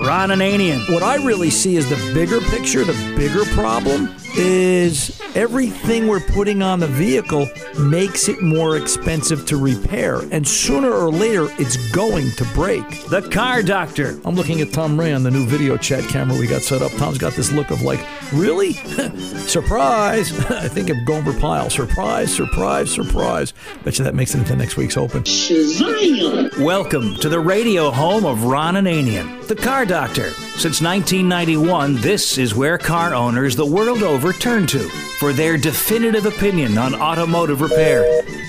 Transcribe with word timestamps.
Ron 0.00 0.30
Ananian. 0.30 0.90
What 0.90 1.02
I 1.02 1.16
really 1.16 1.50
see 1.50 1.76
is 1.76 1.88
the 1.90 2.14
bigger 2.14 2.40
picture, 2.40 2.84
the 2.84 3.14
bigger 3.16 3.44
problem 3.52 4.08
is 4.36 5.20
everything 5.34 6.06
we're 6.06 6.20
putting 6.20 6.62
on 6.62 6.80
the 6.80 6.86
vehicle 6.86 7.48
makes 7.78 8.28
it 8.28 8.40
more 8.40 8.76
expensive 8.76 9.44
to 9.46 9.56
repair. 9.56 10.20
And 10.30 10.46
sooner 10.46 10.90
or 10.90 11.10
later, 11.10 11.48
it's 11.58 11.76
going 11.90 12.30
to 12.32 12.44
break. 12.54 12.88
The 13.08 13.28
Car 13.30 13.62
Doctor. 13.62 14.20
I'm 14.24 14.34
looking 14.34 14.60
at 14.60 14.72
Tom 14.72 14.98
Ray 14.98 15.12
on 15.12 15.22
the 15.22 15.30
new 15.30 15.46
video 15.46 15.76
chat 15.76 16.04
camera 16.04 16.38
we 16.38 16.46
got 16.46 16.62
set 16.62 16.82
up. 16.82 16.92
Tom's 16.92 17.18
got 17.18 17.34
this 17.34 17.52
look 17.52 17.70
of 17.70 17.82
like, 17.82 18.00
really? 18.32 18.72
surprise. 19.46 20.32
I 20.50 20.68
think 20.68 20.90
of 20.90 20.96
Gomer 21.04 21.38
Pyle. 21.38 21.70
Surprise, 21.70 22.34
surprise, 22.34 22.90
surprise. 22.90 23.52
Bet 23.84 23.98
you 23.98 24.04
that 24.04 24.14
makes 24.14 24.34
it 24.34 24.38
into 24.38 24.56
next 24.56 24.76
week's 24.76 24.96
Open. 24.96 25.22
Shazam! 25.24 26.56
Welcome 26.58 27.16
to 27.16 27.28
the 27.28 27.40
radio 27.40 27.90
home 27.90 28.24
of 28.24 28.44
Ron 28.44 28.74
Ananian, 28.74 29.46
the 29.48 29.56
Car 29.56 29.86
Doctor. 29.90 30.30
Since 30.30 30.80
1991, 30.80 31.96
this 31.96 32.38
is 32.38 32.54
where 32.54 32.78
car 32.78 33.12
owners 33.12 33.56
the 33.56 33.66
world 33.66 34.04
over 34.04 34.32
turn 34.32 34.68
to 34.68 34.88
for 35.18 35.32
their 35.32 35.56
definitive 35.56 36.26
opinion 36.26 36.78
on 36.78 36.94
automotive 36.94 37.60
repair. 37.60 38.04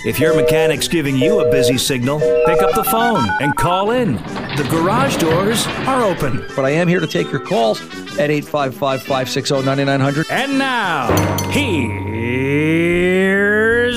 If 0.06 0.19
your 0.19 0.35
mechanic's 0.35 0.88
giving 0.88 1.16
you 1.16 1.40
a 1.40 1.50
busy 1.50 1.80
signal, 1.80 2.19
pick 2.46 2.62
up 2.62 2.75
the 2.75 2.84
phone 2.84 3.28
and 3.41 3.56
call 3.56 3.90
in. 3.90 4.18
The 4.56 4.68
garage 4.69 5.18
doors 5.18 5.66
are 5.88 6.03
open. 6.03 6.46
But 6.56 6.66
I 6.66 6.69
am 6.74 6.88
here 6.88 7.00
to 7.00 7.07
take 7.07 7.31
your 7.31 7.41
calls 7.41 7.81
at 8.19 8.30
855 8.30 9.01
560 9.01 9.63
9900. 9.63 10.28
And 10.30 10.59
now, 10.59 11.07
here's 11.50 12.40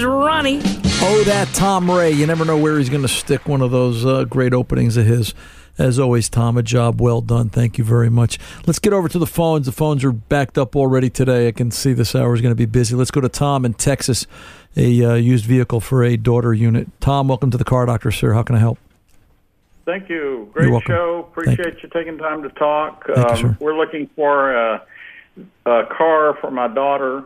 Ronnie. 0.02 0.62
Oh, 1.06 1.22
that 1.26 1.48
Tom 1.52 1.90
Ray. 1.90 2.10
You 2.10 2.26
never 2.26 2.46
know 2.46 2.56
where 2.56 2.78
he's 2.78 2.88
going 2.88 3.02
to 3.02 3.08
stick 3.08 3.46
one 3.46 3.60
of 3.60 3.70
those 3.70 4.06
uh, 4.06 4.24
great 4.24 4.54
openings 4.54 4.96
of 4.96 5.04
his. 5.04 5.34
As 5.76 5.98
always, 5.98 6.28
Tom, 6.28 6.56
a 6.56 6.62
job 6.62 7.00
well 7.00 7.20
done. 7.20 7.48
Thank 7.48 7.78
you 7.78 7.84
very 7.84 8.08
much. 8.08 8.38
Let's 8.66 8.78
get 8.78 8.92
over 8.92 9.08
to 9.08 9.18
the 9.18 9.26
phones. 9.26 9.66
The 9.66 9.72
phones 9.72 10.04
are 10.04 10.12
backed 10.12 10.56
up 10.56 10.76
already 10.76 11.10
today. 11.10 11.48
I 11.48 11.52
can 11.52 11.72
see 11.72 11.92
this 11.92 12.14
hour 12.14 12.32
is 12.34 12.40
going 12.40 12.52
to 12.52 12.56
be 12.56 12.66
busy. 12.66 12.94
Let's 12.94 13.10
go 13.10 13.20
to 13.20 13.28
Tom 13.28 13.64
in 13.64 13.74
Texas, 13.74 14.26
a 14.76 15.04
uh, 15.04 15.14
used 15.14 15.44
vehicle 15.44 15.80
for 15.80 16.04
a 16.04 16.16
daughter 16.16 16.54
unit. 16.54 16.88
Tom, 17.00 17.26
welcome 17.26 17.50
to 17.50 17.58
the 17.58 17.64
Car 17.64 17.86
Doctor, 17.86 18.12
sir. 18.12 18.34
How 18.34 18.44
can 18.44 18.54
I 18.54 18.60
help? 18.60 18.78
Thank 19.84 20.08
you. 20.08 20.48
Great 20.52 20.82
show. 20.86 21.26
Appreciate 21.30 21.82
you. 21.82 21.88
taking 21.92 22.18
time 22.18 22.42
to 22.42 22.48
talk. 22.50 23.04
Thank 23.12 23.42
you. 23.42 23.56
We're 23.60 23.76
looking 23.76 24.08
for 24.14 24.54
a, 24.54 24.82
a 25.66 25.82
car 25.86 26.38
for 26.40 26.50
my 26.50 26.68
daughter. 26.68 27.24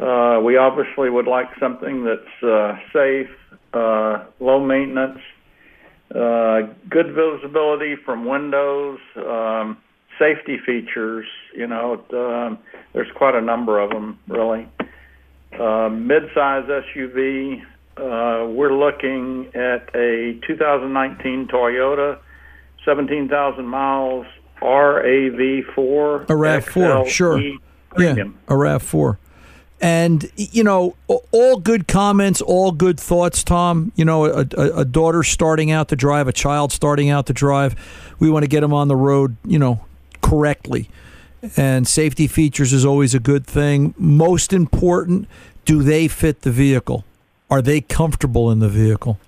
Uh, 0.00 0.40
we 0.40 0.56
obviously 0.56 1.10
would 1.10 1.26
like 1.26 1.48
something 1.58 2.04
that's 2.04 2.42
uh, 2.42 2.78
safe, 2.92 3.30
uh, 3.72 4.24
low 4.38 4.64
maintenance, 4.64 5.18
good 6.10 7.14
visibility 7.14 7.96
from 7.96 8.24
windows, 8.24 8.98
um, 9.16 9.78
safety 10.18 10.58
features. 10.64 11.26
You 11.54 11.66
know, 11.66 12.04
um, 12.12 12.58
there's 12.92 13.10
quite 13.16 13.34
a 13.34 13.40
number 13.40 13.80
of 13.80 13.90
them, 13.90 14.18
really. 14.28 14.68
Uh, 15.58 15.88
mid-size 15.88 16.64
SUV. 16.64 17.62
Uh, 17.96 18.46
we're 18.48 18.74
looking 18.74 19.48
at 19.54 19.88
a 19.94 20.38
2019 20.46 21.48
Toyota, 21.48 22.18
17,000 22.84 23.66
miles, 23.66 24.26
RAV4. 24.62 26.22
A 26.22 26.26
RAV4, 26.26 27.08
sure. 27.08 27.38
XLE 27.38 27.58
Yeah, 27.98 28.14
a 28.48 28.52
RAV4. 28.52 29.18
And, 29.80 30.28
you 30.36 30.64
know, 30.64 30.96
all 31.30 31.56
good 31.58 31.86
comments, 31.86 32.40
all 32.40 32.72
good 32.72 32.98
thoughts, 32.98 33.44
Tom. 33.44 33.92
You 33.94 34.04
know, 34.04 34.24
a, 34.24 34.46
a, 34.56 34.78
a 34.80 34.84
daughter 34.84 35.22
starting 35.22 35.70
out 35.70 35.88
to 35.88 35.96
drive, 35.96 36.26
a 36.26 36.32
child 36.32 36.72
starting 36.72 37.10
out 37.10 37.26
to 37.26 37.32
drive. 37.32 37.76
We 38.18 38.28
want 38.28 38.42
to 38.42 38.48
get 38.48 38.60
them 38.62 38.72
on 38.74 38.88
the 38.88 38.96
road, 38.96 39.36
you 39.44 39.58
know, 39.58 39.80
correctly. 40.20 40.90
And 41.56 41.86
safety 41.86 42.26
features 42.26 42.72
is 42.72 42.84
always 42.84 43.14
a 43.14 43.20
good 43.20 43.46
thing. 43.46 43.94
Most 43.96 44.52
important, 44.52 45.28
do 45.64 45.84
they 45.84 46.08
fit 46.08 46.40
the 46.42 46.50
vehicle? 46.50 47.04
Are 47.48 47.62
they 47.62 47.80
comfortable 47.80 48.50
in 48.50 48.58
the 48.58 48.68
vehicle? 48.68 49.20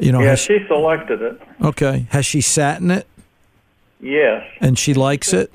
You 0.00 0.10
know, 0.10 0.20
Yeah, 0.20 0.30
has- 0.30 0.40
she 0.40 0.58
selected 0.66 1.22
it. 1.22 1.40
okay. 1.62 2.06
Has 2.10 2.26
she 2.26 2.40
sat 2.40 2.80
in 2.80 2.90
it 2.90 3.06
Yes. 4.00 4.42
and 4.60 4.76
she 4.76 4.92
likes 4.94 5.32
it? 5.32 5.52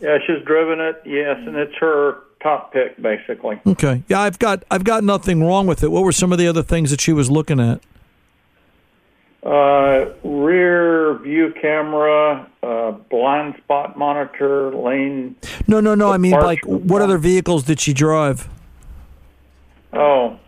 Yeah, 0.00 0.18
she's 0.24 0.42
driven 0.44 0.78
it. 0.78 1.02
Yes, 1.04 1.38
and 1.44 1.56
it's 1.56 1.74
her 1.80 2.18
top 2.46 2.72
pick, 2.72 3.00
basically. 3.02 3.60
Okay. 3.66 4.04
Yeah, 4.08 4.20
I've 4.20 4.38
got 4.38 4.62
I've 4.70 4.84
got 4.84 5.02
nothing 5.02 5.42
wrong 5.42 5.66
with 5.66 5.82
it. 5.82 5.90
What 5.90 6.04
were 6.04 6.12
some 6.12 6.30
of 6.30 6.38
the 6.38 6.46
other 6.46 6.62
things 6.62 6.90
that 6.90 7.00
she 7.00 7.12
was 7.12 7.28
looking 7.28 7.58
at? 7.58 7.80
Uh, 9.42 10.10
rear 10.24 11.18
view 11.18 11.52
camera, 11.60 12.48
uh, 12.62 12.92
blind 13.10 13.56
spot 13.58 13.98
monitor, 13.98 14.74
lane. 14.74 15.36
No, 15.66 15.80
no, 15.80 15.94
no. 15.94 16.12
I 16.12 16.18
mean, 16.18 16.32
like, 16.32 16.62
Departure. 16.62 16.84
what 16.84 17.02
other 17.02 17.18
vehicles 17.18 17.64
did 17.64 17.80
she 17.80 17.92
drive? 17.92 18.48
Oh, 19.92 20.38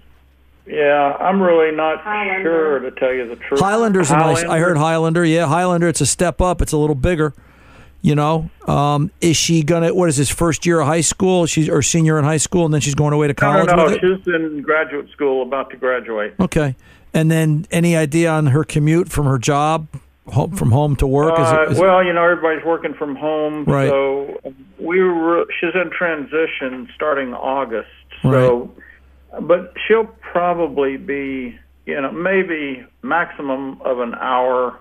yeah. 0.67 1.17
I'm 1.21 1.41
really 1.41 1.75
not 1.75 2.03
sure 2.43 2.81
to 2.81 2.91
tell 2.93 3.13
you 3.13 3.29
the 3.29 3.37
truth. 3.37 3.61
Highlander's 3.61 4.11
a 4.11 4.17
nice. 4.17 4.43
I 4.43 4.59
heard 4.59 4.77
Highlander? 4.77 4.81
Highlander. 4.81 5.25
Yeah, 5.25 5.47
Highlander. 5.47 5.89
It's 5.89 6.01
a 6.01 6.07
step 6.07 6.41
up. 6.41 6.61
It's 6.61 6.73
a 6.73 6.77
little 6.77 6.97
bigger. 6.97 7.35
You 8.01 8.15
know, 8.15 8.49
um, 8.69 9.11
is 9.21 9.37
she 9.37 9.65
gonna? 9.65 9.93
What 9.93 10.09
is 10.09 10.17
this 10.17 10.31
first 10.31 10.65
year 10.65 10.81
of 10.81 10.87
high 10.87 11.01
school? 11.01 11.47
She's 11.47 11.69
or 11.69 11.83
senior 11.83 12.17
in 12.19 12.25
high 12.25 12.37
school, 12.37 12.65
and 12.65 12.73
then 12.73 12.81
she's 12.81 12.95
going 12.95 13.13
away 13.13 13.27
to 13.27 13.35
college 13.35 13.67
no, 13.67 13.75
no. 13.75 13.87
it. 13.89 14.01
She's 14.01 14.27
in 14.35 14.63
graduate 14.63 15.11
school, 15.11 15.43
about 15.43 15.71
to 15.71 15.77
graduate. 15.77 16.35
Okay, 16.39 16.77
and 17.13 17.29
then 17.29 17.67
any 17.73 17.97
idea 17.97 18.31
on 18.31 18.47
her 18.47 18.63
commute 18.63 19.09
from 19.11 19.27
her 19.27 19.37
job, 19.37 19.89
home, 20.29 20.53
from 20.55 20.71
home 20.71 20.95
to 20.97 21.09
work? 21.09 21.39
Is 21.41 21.47
Uh, 21.47 21.63
it, 21.63 21.73
is 21.73 21.79
it- 21.79 21.83
well, 21.83 22.05
you 22.05 22.13
know, 22.13 22.23
everybody's 22.23 22.65
working 22.65 22.95
from 22.95 23.17
home, 23.17 23.65
Right. 23.65 23.89
so 23.89 24.39
we 24.79 25.03
were. 25.03 25.47
She's 25.61 25.75
in 25.75 25.91
transition 25.91 26.89
starting 26.95 27.35
August, 27.35 27.89
so. 28.23 28.71
But 29.41 29.75
she'll 29.87 30.07
probably 30.33 30.97
be, 30.97 31.59
you 31.85 32.01
know, 32.01 32.13
maybe 32.13 32.85
maximum 33.03 33.81
of 33.83 33.99
an 33.99 34.15
hour 34.15 34.79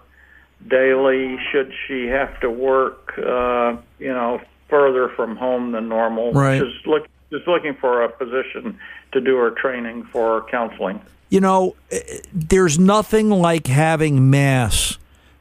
daily. 0.68 1.38
Should 1.52 1.72
she 1.88 2.08
have 2.08 2.40
to 2.42 2.50
work, 2.50 3.14
uh, 3.18 3.78
you 4.00 4.14
know, 4.14 4.42
further 4.70 5.10
from 5.10 5.36
home 5.36 5.72
than 5.72 5.88
normal? 5.90 6.34
Right. 6.34 6.62
She's 6.62 6.86
look. 6.86 7.08
Just 7.30 7.46
looking 7.46 7.76
for 7.76 8.04
a 8.04 8.10
position 8.10 8.80
to 9.12 9.20
do 9.20 9.36
her 9.36 9.52
training 9.52 10.06
for 10.14 10.46
counseling. 10.50 11.02
you 11.30 11.42
know, 11.42 11.76
eh, 11.92 12.00
there's 12.34 12.80
nothing 12.80 13.30
like 13.30 13.68
having 13.68 14.30
mass 14.30 14.98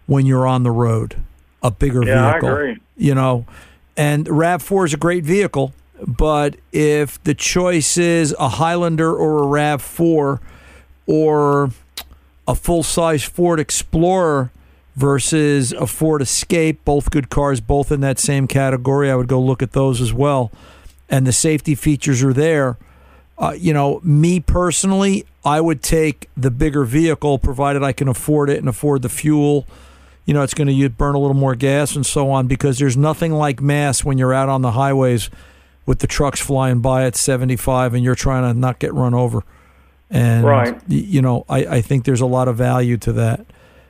when 0.06 0.26
you're 0.26 0.48
on 0.48 0.64
the 0.64 0.70
road. 0.72 1.14
A 1.62 1.70
bigger 1.70 2.04
Yeah, 2.04 2.26
I 2.26 2.32
vehicle. 2.32 2.48
agree. 2.52 2.78
You 2.96 3.14
know, 3.14 3.46
and 3.96 4.26
Rav 4.28 4.62
Four 4.64 4.84
is 4.84 4.94
a 4.94 4.96
great 4.96 5.22
vehicle, 5.22 5.74
but 6.04 6.56
if 6.72 7.22
the 7.22 7.34
choice 7.34 7.96
is 7.96 8.34
a 8.36 8.48
Highlander 8.48 9.14
or 9.14 9.44
a 9.44 9.46
Rav 9.46 9.80
Four, 9.80 10.40
or 11.06 11.70
a 12.48 12.56
full 12.56 12.82
size 12.82 13.22
Ford 13.22 13.60
Explorer 13.60 14.50
versus 14.96 15.72
a 15.72 15.86
Ford 15.86 16.22
Escape, 16.22 16.84
both 16.84 17.10
good 17.10 17.28
cars, 17.30 17.60
both 17.60 17.92
in 17.92 18.00
that 18.00 18.18
same 18.18 18.46
category, 18.48 19.10
I 19.10 19.14
would 19.14 19.28
go 19.28 19.40
look 19.40 19.62
at 19.62 19.72
those 19.72 20.00
as 20.00 20.12
well. 20.12 20.50
And 21.08 21.26
the 21.26 21.32
safety 21.32 21.74
features 21.74 22.22
are 22.24 22.32
there. 22.32 22.78
Uh, 23.38 23.54
you 23.56 23.74
know, 23.74 24.00
me 24.02 24.40
personally, 24.40 25.26
I 25.44 25.60
would 25.60 25.82
take 25.82 26.28
the 26.36 26.50
bigger 26.50 26.84
vehicle 26.84 27.38
provided 27.38 27.82
I 27.82 27.92
can 27.92 28.08
afford 28.08 28.48
it 28.48 28.58
and 28.58 28.68
afford 28.68 29.02
the 29.02 29.10
fuel. 29.10 29.66
You 30.24 30.32
know, 30.34 30.42
it's 30.42 30.54
going 30.54 30.66
to 30.68 30.88
burn 30.88 31.14
a 31.14 31.18
little 31.18 31.36
more 31.36 31.54
gas 31.54 31.94
and 31.94 32.04
so 32.04 32.30
on 32.30 32.46
because 32.48 32.78
there's 32.78 32.96
nothing 32.96 33.32
like 33.32 33.60
mass 33.60 34.02
when 34.02 34.16
you're 34.18 34.34
out 34.34 34.48
on 34.48 34.62
the 34.62 34.72
highways 34.72 35.28
with 35.84 35.98
the 36.00 36.06
trucks 36.06 36.40
flying 36.40 36.80
by 36.80 37.04
at 37.04 37.14
75 37.14 37.94
and 37.94 38.02
you're 38.02 38.16
trying 38.16 38.42
to 38.52 38.58
not 38.58 38.78
get 38.78 38.92
run 38.94 39.12
over. 39.14 39.44
And, 40.10 40.44
Right. 40.44 40.80
you 40.88 41.20
know, 41.20 41.44
I, 41.48 41.66
I 41.66 41.80
think 41.82 42.04
there's 42.06 42.20
a 42.22 42.26
lot 42.26 42.48
of 42.48 42.56
value 42.56 42.96
to 42.98 43.12
that. 43.12 43.44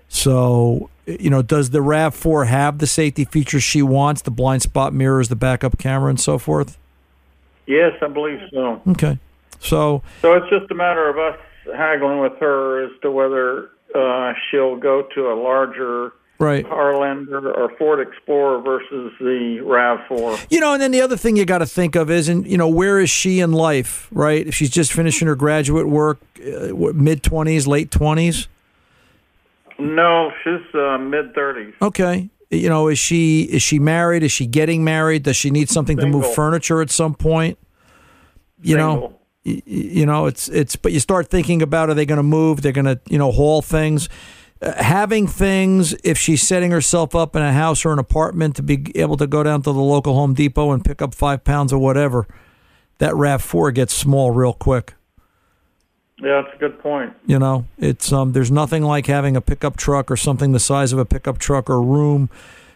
So, 0.08 0.90
you 1.06 1.30
know, 1.30 1.42
does 1.42 1.70
the 1.70 1.78
RAV4 1.78 2.46
have 2.48 2.78
the 2.78 2.86
safety 2.86 3.24
features 3.24 3.62
she 3.62 3.82
wants, 3.82 4.22
the 4.22 4.30
blind 4.30 4.62
spot 4.62 4.92
mirrors, 4.92 5.28
the 5.28 5.36
backup 5.36 5.78
camera, 5.78 6.10
and 6.10 6.20
so 6.20 6.38
forth? 6.38 6.76
Yes, 7.66 7.92
I 8.02 8.08
believe 8.08 8.40
so. 8.52 8.80
Okay. 8.88 9.18
So, 9.60 10.02
So 10.22 10.34
it's 10.34 10.48
just 10.50 10.70
a 10.70 10.74
matter 10.74 11.08
of 11.08 11.18
us 11.18 11.38
haggling 11.74 12.20
with 12.20 12.36
her 12.38 12.84
as 12.84 12.90
to 13.02 13.10
whether 13.10 13.70
uh, 13.94 14.34
she'll 14.50 14.76
go 14.76 15.02
to 15.14 15.32
a 15.32 15.34
larger 15.34 16.12
right. 16.38 16.66
Highlander 16.66 17.52
or 17.52 17.70
Ford 17.76 18.06
Explorer 18.06 18.60
versus 18.60 19.12
the 19.18 19.58
RAV4. 19.62 20.46
You 20.50 20.60
know, 20.60 20.74
and 20.74 20.82
then 20.82 20.90
the 20.90 21.00
other 21.00 21.16
thing 21.16 21.36
you 21.36 21.44
got 21.44 21.58
to 21.58 21.66
think 21.66 21.96
of 21.96 22.10
is, 22.10 22.28
and 22.28 22.46
you 22.46 22.58
know, 22.58 22.68
where 22.68 23.00
is 23.00 23.10
she 23.10 23.40
in 23.40 23.52
life, 23.52 24.08
right? 24.12 24.46
If 24.46 24.54
she's 24.54 24.70
just 24.70 24.92
finishing 24.92 25.28
her 25.28 25.34
graduate 25.34 25.88
work, 25.88 26.18
uh, 26.40 26.72
mid 26.94 27.22
twenties, 27.22 27.66
late 27.66 27.90
twenties. 27.90 28.48
No, 29.78 30.30
she's 30.42 30.74
uh, 30.74 30.98
mid 30.98 31.34
30s. 31.34 31.74
Okay. 31.82 32.30
You 32.50 32.68
know, 32.68 32.88
is 32.88 32.98
she 32.98 33.42
is 33.42 33.62
she 33.62 33.78
married? 33.78 34.22
Is 34.22 34.30
she 34.32 34.46
getting 34.46 34.84
married? 34.84 35.24
Does 35.24 35.36
she 35.36 35.50
need 35.50 35.68
something 35.68 35.96
to 35.98 36.06
move 36.06 36.32
furniture 36.34 36.80
at 36.80 36.90
some 36.90 37.14
point? 37.14 37.58
You 38.62 38.76
know, 38.76 38.92
Single. 38.92 39.20
y- 39.44 39.52
y- 39.54 39.62
you 39.66 40.06
know, 40.06 40.26
it's 40.26 40.48
it's. 40.48 40.76
But 40.76 40.92
you 40.92 41.00
start 41.00 41.28
thinking 41.28 41.60
about 41.60 41.90
are 41.90 41.94
they 41.94 42.06
going 42.06 42.18
to 42.18 42.22
move? 42.22 42.62
They're 42.62 42.70
going 42.72 42.84
to 42.86 43.00
you 43.08 43.18
know 43.18 43.32
haul 43.32 43.62
things. 43.62 44.08
Uh, 44.62 44.72
having 44.82 45.26
things, 45.26 45.92
if 46.04 46.16
she's 46.16 46.40
setting 46.40 46.70
herself 46.70 47.14
up 47.14 47.34
in 47.36 47.42
a 47.42 47.52
house 47.52 47.84
or 47.84 47.92
an 47.92 47.98
apartment 47.98 48.56
to 48.56 48.62
be 48.62 48.90
able 48.94 49.16
to 49.18 49.26
go 49.26 49.42
down 49.42 49.60
to 49.62 49.72
the 49.72 49.80
local 49.80 50.14
Home 50.14 50.32
Depot 50.32 50.70
and 50.70 50.82
pick 50.84 51.02
up 51.02 51.14
five 51.14 51.42
pounds 51.44 51.72
or 51.72 51.78
whatever, 51.78 52.26
that 52.98 53.14
Rav 53.16 53.42
Four 53.42 53.72
gets 53.72 53.92
small 53.92 54.30
real 54.30 54.54
quick. 54.54 54.94
Yeah, 56.18 56.42
that's 56.42 56.54
a 56.54 56.58
good 56.58 56.78
point. 56.78 57.12
You 57.26 57.38
know, 57.38 57.66
it's 57.78 58.10
um, 58.12 58.32
there's 58.32 58.50
nothing 58.50 58.82
like 58.82 59.06
having 59.06 59.36
a 59.36 59.40
pickup 59.40 59.76
truck 59.76 60.10
or 60.10 60.16
something 60.16 60.52
the 60.52 60.60
size 60.60 60.92
of 60.92 60.98
a 60.98 61.04
pickup 61.04 61.38
truck 61.38 61.68
or 61.68 61.82
room 61.82 62.30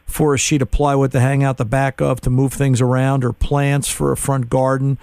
for 0.04 0.34
a 0.34 0.38
sheet 0.38 0.60
of 0.60 0.70
plywood 0.70 1.12
to 1.12 1.20
hang 1.20 1.42
out 1.42 1.56
the 1.56 1.64
back 1.64 2.00
of 2.00 2.20
to 2.20 2.30
move 2.30 2.52
things 2.52 2.80
around 2.80 3.24
or 3.24 3.32
plants 3.32 3.88
for 3.88 4.12
a 4.12 4.16
front 4.16 4.50
garden. 4.50 4.98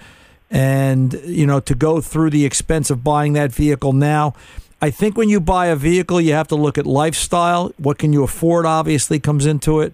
And, 0.50 1.14
you 1.24 1.46
know, 1.46 1.60
to 1.60 1.74
go 1.74 2.00
through 2.00 2.30
the 2.30 2.44
expense 2.44 2.90
of 2.90 3.02
buying 3.02 3.32
that 3.34 3.52
vehicle 3.52 3.92
now, 3.92 4.34
I 4.80 4.90
think 4.90 5.16
when 5.16 5.28
you 5.28 5.40
buy 5.40 5.66
a 5.66 5.76
vehicle, 5.76 6.20
you 6.20 6.32
have 6.32 6.48
to 6.48 6.54
look 6.54 6.78
at 6.78 6.86
lifestyle. 6.86 7.72
What 7.76 7.98
can 7.98 8.12
you 8.12 8.22
afford, 8.22 8.64
obviously, 8.64 9.18
comes 9.18 9.44
into 9.44 9.80
it. 9.80 9.92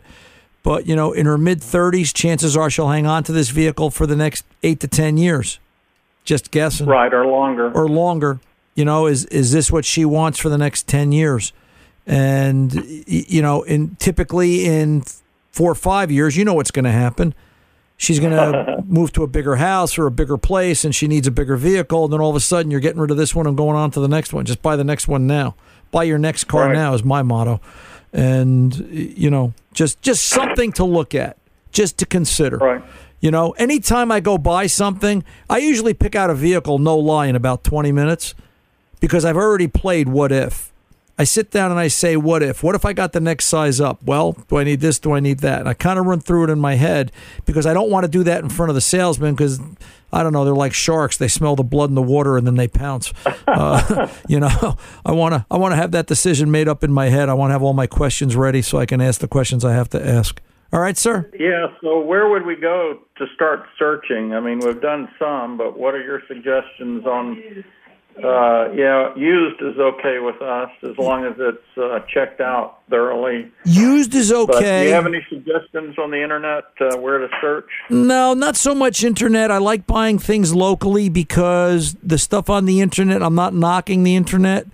But, 0.62 0.86
you 0.86 0.94
know, 0.94 1.12
in 1.12 1.26
her 1.26 1.38
mid 1.38 1.60
30s, 1.60 2.14
chances 2.14 2.56
are 2.56 2.70
she'll 2.70 2.88
hang 2.88 3.06
on 3.06 3.24
to 3.24 3.32
this 3.32 3.50
vehicle 3.50 3.90
for 3.90 4.06
the 4.06 4.16
next 4.16 4.44
eight 4.62 4.80
to 4.80 4.88
10 4.88 5.16
years. 5.16 5.58
Just 6.24 6.50
guessing 6.50 6.86
Right, 6.86 7.12
or 7.12 7.26
longer. 7.26 7.70
or 7.72 7.88
longer. 7.88 8.40
You 8.74 8.84
know, 8.84 9.06
is 9.06 9.24
is 9.26 9.52
this 9.52 9.70
what 9.70 9.84
she 9.84 10.04
wants 10.04 10.38
for 10.38 10.48
the 10.48 10.58
next 10.58 10.88
ten 10.88 11.12
years? 11.12 11.52
And 12.06 12.72
you 13.06 13.40
know, 13.42 13.62
in 13.62 13.96
typically 13.96 14.66
in 14.66 15.02
four 15.52 15.70
or 15.70 15.74
five 15.76 16.10
years, 16.10 16.36
you 16.36 16.44
know 16.44 16.54
what's 16.54 16.70
going 16.70 16.84
to 16.84 16.90
happen. 16.90 17.34
She's 17.96 18.18
going 18.20 18.32
to 18.32 18.82
move 18.86 19.12
to 19.12 19.22
a 19.22 19.26
bigger 19.26 19.56
house 19.56 19.96
or 19.98 20.06
a 20.06 20.10
bigger 20.10 20.36
place, 20.36 20.84
and 20.84 20.94
she 20.94 21.06
needs 21.06 21.26
a 21.26 21.30
bigger 21.30 21.56
vehicle. 21.56 22.04
And 22.04 22.12
then 22.12 22.20
all 22.20 22.30
of 22.30 22.36
a 22.36 22.40
sudden, 22.40 22.70
you're 22.70 22.80
getting 22.80 23.00
rid 23.00 23.10
of 23.10 23.16
this 23.16 23.34
one 23.34 23.46
and 23.46 23.56
going 23.56 23.76
on 23.76 23.90
to 23.92 24.00
the 24.00 24.08
next 24.08 24.32
one. 24.32 24.44
Just 24.44 24.60
buy 24.62 24.76
the 24.76 24.84
next 24.84 25.06
one 25.08 25.26
now. 25.26 25.54
Buy 25.92 26.02
your 26.04 26.18
next 26.18 26.44
car 26.44 26.66
Right. 26.66 26.72
now 26.74 26.92
is 26.94 27.04
my 27.04 27.22
motto. 27.22 27.60
And 28.12 28.74
you 28.90 29.30
know, 29.30 29.54
just 29.72 30.00
just 30.02 30.24
something 30.24 30.72
to 30.72 30.84
look 30.84 31.14
at, 31.14 31.36
just 31.70 31.98
to 31.98 32.06
consider. 32.06 32.58
Right. 32.58 32.82
You 33.24 33.30
know, 33.30 33.52
anytime 33.52 34.12
I 34.12 34.20
go 34.20 34.36
buy 34.36 34.66
something, 34.66 35.24
I 35.48 35.56
usually 35.56 35.94
pick 35.94 36.14
out 36.14 36.28
a 36.28 36.34
vehicle, 36.34 36.78
no 36.78 36.98
lie, 36.98 37.24
in 37.24 37.34
about 37.34 37.64
20 37.64 37.90
minutes 37.90 38.34
because 39.00 39.24
I've 39.24 39.38
already 39.38 39.66
played 39.66 40.10
what 40.10 40.30
if. 40.30 40.74
I 41.18 41.24
sit 41.24 41.50
down 41.50 41.70
and 41.70 41.80
I 41.80 41.88
say, 41.88 42.18
what 42.18 42.42
if? 42.42 42.62
What 42.62 42.74
if 42.74 42.84
I 42.84 42.92
got 42.92 43.14
the 43.14 43.20
next 43.20 43.46
size 43.46 43.80
up? 43.80 44.02
Well, 44.02 44.32
do 44.50 44.58
I 44.58 44.64
need 44.64 44.80
this? 44.80 44.98
Do 44.98 45.12
I 45.12 45.20
need 45.20 45.38
that? 45.38 45.60
And 45.60 45.70
I 45.70 45.72
kind 45.72 45.98
of 45.98 46.04
run 46.04 46.20
through 46.20 46.44
it 46.44 46.50
in 46.50 46.58
my 46.58 46.74
head 46.74 47.12
because 47.46 47.64
I 47.64 47.72
don't 47.72 47.88
want 47.88 48.04
to 48.04 48.10
do 48.10 48.24
that 48.24 48.42
in 48.42 48.50
front 48.50 48.68
of 48.68 48.74
the 48.74 48.82
salesman 48.82 49.34
because 49.34 49.58
I 50.12 50.22
don't 50.22 50.34
know, 50.34 50.44
they're 50.44 50.54
like 50.54 50.74
sharks. 50.74 51.16
They 51.16 51.28
smell 51.28 51.56
the 51.56 51.64
blood 51.64 51.88
in 51.88 51.94
the 51.94 52.02
water 52.02 52.36
and 52.36 52.46
then 52.46 52.56
they 52.56 52.68
pounce. 52.68 53.10
Uh, 53.46 54.08
you 54.28 54.40
know, 54.40 54.76
I 55.06 55.12
want 55.12 55.34
to 55.34 55.46
I 55.50 55.58
want 55.58 55.72
to 55.72 55.76
have 55.76 55.92
that 55.92 56.06
decision 56.06 56.50
made 56.50 56.66
up 56.66 56.82
in 56.82 56.92
my 56.92 57.08
head. 57.08 57.28
I 57.28 57.34
want 57.34 57.50
to 57.50 57.52
have 57.52 57.62
all 57.62 57.72
my 57.72 57.86
questions 57.86 58.34
ready 58.34 58.62
so 58.62 58.78
I 58.78 58.86
can 58.86 59.00
ask 59.00 59.20
the 59.20 59.28
questions 59.28 59.64
I 59.64 59.74
have 59.74 59.88
to 59.90 60.04
ask. 60.04 60.40
All 60.74 60.80
right, 60.80 60.98
sir? 60.98 61.30
Yeah, 61.38 61.68
so 61.80 62.00
where 62.00 62.28
would 62.28 62.44
we 62.44 62.56
go 62.56 62.98
to 63.16 63.26
start 63.32 63.66
searching? 63.78 64.34
I 64.34 64.40
mean, 64.40 64.58
we've 64.58 64.80
done 64.80 65.08
some, 65.20 65.56
but 65.56 65.78
what 65.78 65.94
are 65.94 66.02
your 66.02 66.20
suggestions 66.26 67.06
on? 67.06 67.64
Uh, 68.16 68.72
yeah, 68.72 69.14
used 69.14 69.62
is 69.62 69.78
okay 69.78 70.18
with 70.18 70.42
us 70.42 70.70
as 70.82 70.98
long 70.98 71.24
as 71.24 71.34
it's 71.38 71.78
uh, 71.78 72.00
checked 72.12 72.40
out 72.40 72.80
thoroughly. 72.90 73.52
Used 73.64 74.14
is 74.16 74.30
But 74.30 74.56
okay. 74.56 74.82
do 74.82 74.88
you 74.88 74.94
have 74.94 75.06
any 75.06 75.24
suggestions 75.28 75.96
on 75.96 76.10
the 76.10 76.20
internet 76.20 76.64
uh, 76.80 76.96
where 76.96 77.18
to 77.18 77.28
search? 77.40 77.68
No, 77.88 78.34
not 78.34 78.56
so 78.56 78.74
much 78.74 79.04
internet. 79.04 79.52
I 79.52 79.58
like 79.58 79.86
buying 79.86 80.18
things 80.18 80.56
locally 80.56 81.08
because 81.08 81.94
the 82.02 82.18
stuff 82.18 82.50
on 82.50 82.64
the 82.64 82.80
internet, 82.80 83.22
I'm 83.22 83.36
not 83.36 83.54
knocking 83.54 84.02
the 84.02 84.16
internet. 84.16 84.66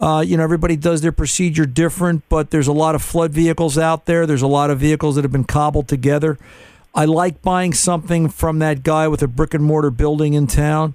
Uh, 0.00 0.22
you 0.24 0.36
know, 0.36 0.44
everybody 0.44 0.76
does 0.76 1.00
their 1.00 1.12
procedure 1.12 1.66
different, 1.66 2.22
but 2.28 2.50
there's 2.50 2.68
a 2.68 2.72
lot 2.72 2.94
of 2.94 3.02
flood 3.02 3.32
vehicles 3.32 3.76
out 3.76 4.06
there. 4.06 4.26
There's 4.26 4.42
a 4.42 4.46
lot 4.46 4.70
of 4.70 4.78
vehicles 4.78 5.16
that 5.16 5.24
have 5.24 5.32
been 5.32 5.44
cobbled 5.44 5.88
together. 5.88 6.38
I 6.94 7.04
like 7.04 7.42
buying 7.42 7.74
something 7.74 8.28
from 8.28 8.60
that 8.60 8.82
guy 8.82 9.08
with 9.08 9.22
a 9.22 9.28
brick 9.28 9.54
and 9.54 9.64
mortar 9.64 9.90
building 9.90 10.34
in 10.34 10.46
town 10.46 10.94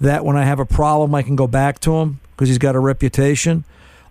that 0.00 0.24
when 0.24 0.36
I 0.36 0.44
have 0.44 0.60
a 0.60 0.66
problem, 0.66 1.14
I 1.14 1.22
can 1.22 1.36
go 1.36 1.46
back 1.46 1.78
to 1.80 1.96
him 1.96 2.20
because 2.30 2.48
he's 2.48 2.58
got 2.58 2.74
a 2.74 2.80
reputation. 2.80 3.64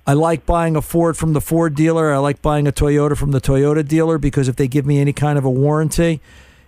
I 0.06 0.14
like 0.14 0.46
buying 0.46 0.76
a 0.76 0.82
Ford 0.82 1.18
from 1.18 1.34
the 1.34 1.42
Ford 1.42 1.76
dealer. 1.76 2.14
I 2.14 2.18
like 2.18 2.42
buying 2.42 2.68
a 2.68 2.72
Toyota 2.72 3.18
from 3.18 3.32
the 3.32 3.42
Toyota 3.42 3.86
dealer 3.86 4.18
because 4.18 4.48
if 4.48 4.56
they 4.56 4.68
give 4.68 4.86
me 4.86 5.00
any 5.00 5.14
kind 5.14 5.38
of 5.38 5.46
a 5.46 5.50
warranty, 5.50 6.22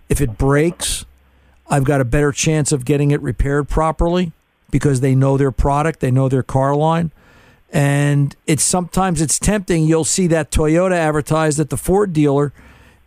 if 0.09 0.19
it 0.19 0.37
breaks, 0.37 1.05
I've 1.69 1.85
got 1.85 2.01
a 2.01 2.05
better 2.05 2.31
chance 2.31 2.71
of 2.71 2.83
getting 2.83 3.11
it 3.11 3.21
repaired 3.21 3.69
properly 3.69 4.33
because 4.71 5.01
they 5.01 5.15
know 5.15 5.37
their 5.37 5.51
product, 5.51 5.99
they 5.99 6.11
know 6.11 6.27
their 6.27 6.43
car 6.43 6.75
line. 6.75 7.11
And 7.71 8.35
it's 8.47 8.63
sometimes 8.63 9.21
it's 9.21 9.37
tempting. 9.37 9.85
You'll 9.85 10.03
see 10.03 10.27
that 10.27 10.51
Toyota 10.51 10.93
advertised 10.95 11.59
at 11.59 11.69
the 11.69 11.77
Ford 11.77 12.13
dealer, 12.13 12.51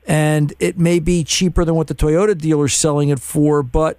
and 0.07 0.53
it 0.61 0.79
may 0.79 1.01
be 1.01 1.25
cheaper 1.25 1.65
than 1.65 1.75
what 1.75 1.89
the 1.89 1.95
Toyota 1.95 2.39
dealer's 2.39 2.75
selling 2.75 3.09
it 3.09 3.19
for. 3.19 3.63
But 3.63 3.99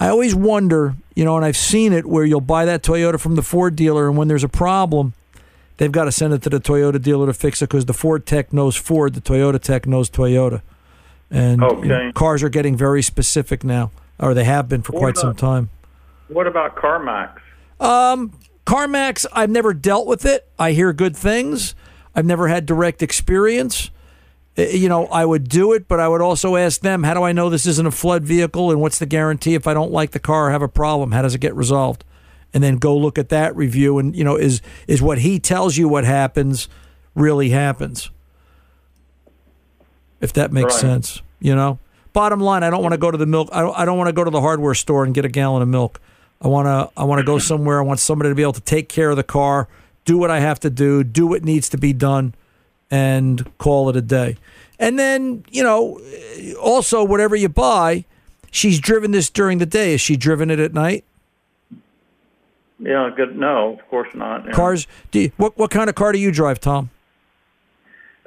I 0.00 0.08
always 0.08 0.34
wonder, 0.34 0.96
you 1.14 1.24
know, 1.24 1.36
and 1.36 1.44
I've 1.44 1.56
seen 1.56 1.92
it 1.92 2.06
where 2.06 2.24
you'll 2.24 2.40
buy 2.40 2.64
that 2.64 2.82
Toyota 2.82 3.20
from 3.20 3.34
the 3.34 3.42
Ford 3.42 3.76
dealer, 3.76 4.08
and 4.08 4.16
when 4.16 4.28
there's 4.28 4.44
a 4.44 4.48
problem, 4.48 5.12
they've 5.76 5.92
got 5.92 6.04
to 6.04 6.12
send 6.12 6.32
it 6.32 6.42
to 6.42 6.50
the 6.50 6.60
Toyota 6.60 7.00
dealer 7.00 7.26
to 7.26 7.34
fix 7.34 7.60
it 7.60 7.68
because 7.68 7.84
the 7.84 7.94
Ford 7.94 8.24
tech 8.24 8.52
knows 8.52 8.76
Ford, 8.76 9.14
the 9.14 9.20
Toyota 9.20 9.60
tech 9.60 9.86
knows 9.86 10.08
Toyota. 10.08 10.62
And 11.30 11.60
you 11.60 11.84
know, 11.86 12.12
cars 12.14 12.42
are 12.42 12.48
getting 12.48 12.76
very 12.76 13.02
specific 13.02 13.64
now, 13.64 13.90
or 14.18 14.32
they 14.32 14.44
have 14.44 14.68
been 14.68 14.82
for 14.82 14.92
What 14.92 15.00
quite 15.00 15.16
some 15.16 15.34
time. 15.34 15.70
What 16.28 16.46
about 16.46 16.76
CarMax? 16.76 17.40
Um, 17.80 18.32
CarMax, 18.66 19.24
I've 19.32 19.50
never 19.50 19.72
dealt 19.72 20.06
with 20.06 20.26
it. 20.26 20.48
I 20.58 20.72
hear 20.72 20.92
good 20.92 21.16
things. 21.16 21.74
I've 22.14 22.26
never 22.26 22.48
had 22.48 22.66
direct 22.66 23.00
experience. 23.00 23.90
You 24.56 24.88
know, 24.88 25.06
I 25.06 25.24
would 25.24 25.48
do 25.48 25.72
it, 25.74 25.86
but 25.86 26.00
I 26.00 26.08
would 26.08 26.22
also 26.22 26.56
ask 26.56 26.80
them, 26.80 27.02
how 27.02 27.14
do 27.14 27.22
I 27.22 27.32
know 27.32 27.48
this 27.48 27.66
isn't 27.66 27.86
a 27.86 27.90
flood 27.90 28.24
vehicle? 28.24 28.70
And 28.70 28.80
what's 28.80 28.98
the 28.98 29.06
guarantee 29.06 29.54
if 29.54 29.66
I 29.66 29.74
don't 29.74 29.92
like 29.92 30.10
the 30.12 30.18
car 30.18 30.48
or 30.48 30.50
have 30.50 30.62
a 30.62 30.68
problem? 30.68 31.12
How 31.12 31.22
does 31.22 31.34
it 31.34 31.40
get 31.40 31.54
resolved? 31.54 32.04
And 32.54 32.64
then 32.64 32.78
go 32.78 32.96
look 32.96 33.18
at 33.18 33.28
that 33.28 33.54
review. 33.54 33.98
And, 33.98 34.16
you 34.16 34.24
know, 34.24 34.36
is, 34.36 34.62
is 34.88 35.02
what 35.02 35.18
he 35.18 35.38
tells 35.38 35.76
you 35.76 35.88
what 35.88 36.04
happens 36.04 36.68
really 37.14 37.50
happens? 37.50 38.10
If 40.20 40.32
that 40.32 40.52
makes 40.52 40.74
Right. 40.74 40.80
sense, 40.80 41.22
you 41.38 41.54
know? 41.54 41.78
Bottom 42.14 42.40
line, 42.40 42.62
I 42.62 42.70
don't 42.70 42.82
want 42.82 42.94
to 42.94 42.98
go 42.98 43.10
to 43.10 43.18
the 43.18 43.26
milk. 43.26 43.50
I 43.52 43.60
don't, 43.60 43.78
I 43.78 43.84
don't 43.84 43.98
want 43.98 44.08
to 44.08 44.14
go 44.14 44.24
to 44.24 44.30
the 44.30 44.40
hardware 44.40 44.72
store 44.74 45.04
and 45.04 45.14
get 45.14 45.26
a 45.26 45.28
gallon 45.28 45.60
of 45.60 45.68
milk. 45.68 46.00
I 46.42 46.48
want 46.48 46.66
to 46.66 46.90
I 47.00 47.04
want 47.04 47.20
to 47.20 47.24
go 47.24 47.38
somewhere. 47.38 47.78
I 47.78 47.82
want 47.82 48.00
somebody 48.00 48.30
to 48.30 48.34
be 48.34 48.42
able 48.42 48.52
to 48.54 48.60
take 48.60 48.88
care 48.88 49.10
of 49.10 49.16
the 49.16 49.22
car, 49.24 49.68
do 50.04 50.18
what 50.18 50.30
I 50.30 50.40
have 50.40 50.60
to 50.60 50.70
do, 50.70 51.02
do 51.02 51.26
what 51.26 51.44
needs 51.44 51.68
to 51.70 51.78
be 51.78 51.92
done, 51.92 52.34
and 52.90 53.50
call 53.58 53.88
it 53.88 53.96
a 53.96 54.02
day. 54.02 54.36
And 54.78 54.98
then 54.98 55.44
you 55.50 55.62
know, 55.62 56.00
also 56.60 57.02
whatever 57.04 57.34
you 57.36 57.48
buy, 57.48 58.04
she's 58.50 58.78
driven 58.78 59.12
this 59.12 59.30
during 59.30 59.58
the 59.58 59.66
day. 59.66 59.94
Is 59.94 60.00
she 60.00 60.16
driven 60.16 60.50
it 60.50 60.58
at 60.60 60.74
night? 60.74 61.04
Yeah, 62.78 63.10
good. 63.16 63.36
No, 63.36 63.72
of 63.72 63.88
course 63.88 64.08
not. 64.14 64.44
Yeah. 64.44 64.52
Cars? 64.52 64.86
Do 65.10 65.20
you, 65.20 65.32
what 65.38 65.56
what 65.56 65.70
kind 65.70 65.88
of 65.88 65.94
car 65.96 66.12
do 66.12 66.18
you 66.18 66.30
drive, 66.30 66.60
Tom? 66.60 66.90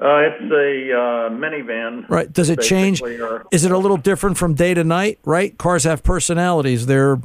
Uh, 0.01 0.20
it's 0.22 0.42
a 0.42 0.94
uh, 0.94 1.30
minivan. 1.30 2.08
Right? 2.10 2.32
Does 2.32 2.50
it 2.50 2.62
change? 2.62 3.01
or- 3.01 3.46
Is 3.51 3.66
it 3.66 3.72
a 3.72 3.78
little 3.78 3.98
different 3.98 4.38
from 4.38 4.54
day 4.56 4.74
to 4.74 4.84
night? 4.84 5.20
Right? 5.25 5.58
Cars 5.58 5.84
have 5.84 6.04
personalities. 6.04 6.86
They're 6.86 7.20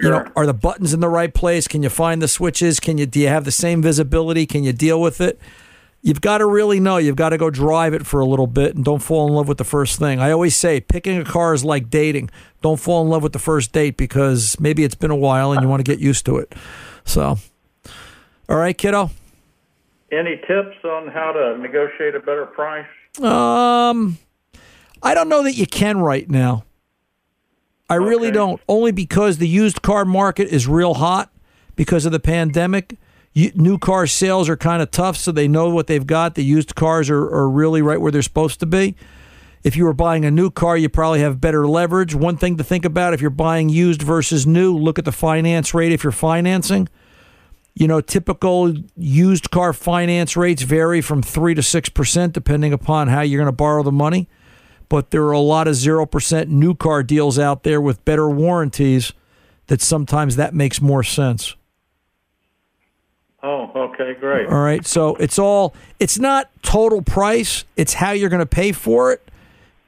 you 0.00 0.10
know, 0.10 0.26
are 0.34 0.46
the 0.46 0.54
buttons 0.54 0.92
in 0.92 1.00
the 1.00 1.08
right 1.08 1.32
place? 1.32 1.68
Can 1.68 1.82
you 1.82 1.88
find 1.88 2.20
the 2.20 2.28
switches? 2.28 2.80
Can 2.80 2.98
you 2.98 3.06
do 3.06 3.20
you 3.20 3.28
have 3.28 3.44
the 3.44 3.52
same 3.52 3.80
visibility? 3.80 4.46
Can 4.46 4.64
you 4.64 4.72
deal 4.72 5.00
with 5.00 5.20
it? 5.20 5.38
You've 6.02 6.20
got 6.20 6.38
to 6.38 6.46
really 6.46 6.80
know. 6.80 6.98
You've 6.98 7.16
got 7.16 7.30
to 7.30 7.38
go 7.38 7.48
drive 7.48 7.94
it 7.94 8.04
for 8.06 8.20
a 8.20 8.26
little 8.26 8.46
bit 8.46 8.74
and 8.74 8.84
don't 8.84 8.98
fall 8.98 9.26
in 9.26 9.32
love 9.32 9.48
with 9.48 9.56
the 9.56 9.64
first 9.64 9.98
thing. 9.98 10.20
I 10.20 10.32
always 10.32 10.54
say 10.54 10.80
picking 10.80 11.18
a 11.18 11.24
car 11.24 11.54
is 11.54 11.64
like 11.64 11.88
dating. 11.88 12.28
Don't 12.60 12.78
fall 12.78 13.00
in 13.02 13.08
love 13.08 13.22
with 13.22 13.32
the 13.32 13.38
first 13.38 13.72
date 13.72 13.96
because 13.96 14.60
maybe 14.60 14.84
it's 14.84 14.94
been 14.94 15.10
a 15.10 15.16
while 15.16 15.52
and 15.52 15.62
you 15.62 15.68
want 15.68 15.80
to 15.80 15.90
get 15.90 16.00
used 16.00 16.26
to 16.26 16.36
it. 16.36 16.54
So, 17.06 17.38
all 18.48 18.56
right, 18.56 18.76
kiddo. 18.76 19.10
Any 20.12 20.36
tips 20.46 20.84
on 20.84 21.08
how 21.08 21.32
to 21.32 21.56
negotiate 21.56 22.14
a 22.14 22.20
better 22.20 22.46
price? 22.46 22.86
Um, 23.22 24.18
I 25.02 25.14
don't 25.14 25.30
know 25.30 25.42
that 25.44 25.54
you 25.54 25.66
can 25.66 25.98
right 25.98 26.28
now. 26.28 26.64
I 27.88 27.96
really 27.96 28.30
don't. 28.30 28.60
Only 28.68 28.92
because 28.92 29.38
the 29.38 29.48
used 29.48 29.82
car 29.82 30.04
market 30.04 30.48
is 30.48 30.66
real 30.66 30.94
hot 30.94 31.30
because 31.76 32.06
of 32.06 32.12
the 32.12 32.20
pandemic. 32.20 32.96
You, 33.32 33.50
new 33.54 33.78
car 33.78 34.06
sales 34.06 34.48
are 34.48 34.56
kind 34.56 34.80
of 34.80 34.90
tough, 34.90 35.16
so 35.16 35.32
they 35.32 35.48
know 35.48 35.68
what 35.68 35.86
they've 35.86 36.06
got. 36.06 36.34
The 36.34 36.44
used 36.44 36.74
cars 36.74 37.10
are, 37.10 37.22
are 37.22 37.48
really 37.48 37.82
right 37.82 38.00
where 38.00 38.12
they're 38.12 38.22
supposed 38.22 38.60
to 38.60 38.66
be. 38.66 38.94
If 39.64 39.76
you 39.76 39.84
were 39.84 39.94
buying 39.94 40.24
a 40.24 40.30
new 40.30 40.50
car, 40.50 40.76
you 40.76 40.88
probably 40.88 41.20
have 41.20 41.40
better 41.40 41.66
leverage. 41.66 42.14
One 42.14 42.36
thing 42.36 42.58
to 42.58 42.64
think 42.64 42.84
about 42.84 43.14
if 43.14 43.20
you're 43.20 43.30
buying 43.30 43.68
used 43.70 44.02
versus 44.02 44.46
new, 44.46 44.76
look 44.76 44.98
at 44.98 45.04
the 45.04 45.12
finance 45.12 45.74
rate 45.74 45.90
if 45.90 46.04
you're 46.04 46.12
financing. 46.12 46.88
You 47.74 47.88
know, 47.88 48.00
typical 48.00 48.74
used 48.96 49.50
car 49.50 49.72
finance 49.72 50.36
rates 50.36 50.62
vary 50.62 51.00
from 51.00 51.22
3 51.22 51.54
to 51.54 51.60
6% 51.60 52.32
depending 52.32 52.72
upon 52.72 53.08
how 53.08 53.22
you're 53.22 53.38
going 53.40 53.46
to 53.46 53.52
borrow 53.52 53.82
the 53.82 53.90
money. 53.90 54.28
But 54.94 55.10
there 55.10 55.24
are 55.24 55.32
a 55.32 55.40
lot 55.40 55.66
of 55.66 55.74
0% 55.74 56.46
new 56.46 56.72
car 56.72 57.02
deals 57.02 57.36
out 57.36 57.64
there 57.64 57.80
with 57.80 58.04
better 58.04 58.30
warranties 58.30 59.12
that 59.66 59.80
sometimes 59.80 60.36
that 60.36 60.54
makes 60.54 60.80
more 60.80 61.02
sense. 61.02 61.56
Oh, 63.42 63.72
okay, 63.74 64.14
great. 64.14 64.46
All 64.46 64.62
right. 64.62 64.86
So 64.86 65.16
it's 65.16 65.36
all, 65.36 65.74
it's 65.98 66.20
not 66.20 66.48
total 66.62 67.02
price, 67.02 67.64
it's 67.74 67.94
how 67.94 68.12
you're 68.12 68.28
going 68.28 68.38
to 68.38 68.46
pay 68.46 68.70
for 68.70 69.12
it 69.12 69.20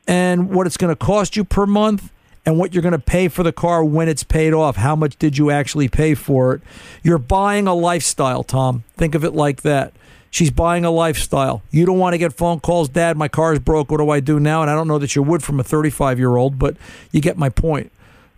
and 0.08 0.50
what 0.50 0.66
it's 0.66 0.76
going 0.76 0.90
to 0.92 0.96
cost 0.96 1.36
you 1.36 1.44
per 1.44 1.66
month 1.66 2.12
and 2.44 2.58
what 2.58 2.74
you're 2.74 2.82
going 2.82 2.90
to 2.90 2.98
pay 2.98 3.28
for 3.28 3.44
the 3.44 3.52
car 3.52 3.84
when 3.84 4.08
it's 4.08 4.24
paid 4.24 4.52
off. 4.52 4.74
How 4.74 4.96
much 4.96 5.16
did 5.20 5.38
you 5.38 5.52
actually 5.52 5.86
pay 5.86 6.16
for 6.16 6.54
it? 6.54 6.62
You're 7.04 7.18
buying 7.18 7.68
a 7.68 7.74
lifestyle, 7.74 8.42
Tom. 8.42 8.82
Think 8.96 9.14
of 9.14 9.24
it 9.24 9.34
like 9.34 9.62
that. 9.62 9.92
She's 10.36 10.50
buying 10.50 10.84
a 10.84 10.90
lifestyle. 10.90 11.62
You 11.70 11.86
don't 11.86 11.98
want 11.98 12.12
to 12.12 12.18
get 12.18 12.34
phone 12.34 12.60
calls, 12.60 12.90
Dad, 12.90 13.16
my 13.16 13.26
car's 13.26 13.58
broke. 13.58 13.90
What 13.90 13.96
do 14.00 14.10
I 14.10 14.20
do 14.20 14.38
now? 14.38 14.60
And 14.60 14.70
I 14.70 14.74
don't 14.74 14.86
know 14.86 14.98
that 14.98 15.16
you 15.16 15.22
would 15.22 15.42
from 15.42 15.58
a 15.58 15.64
35 15.64 16.18
year 16.18 16.36
old, 16.36 16.58
but 16.58 16.76
you 17.10 17.22
get 17.22 17.38
my 17.38 17.48
point. 17.48 17.90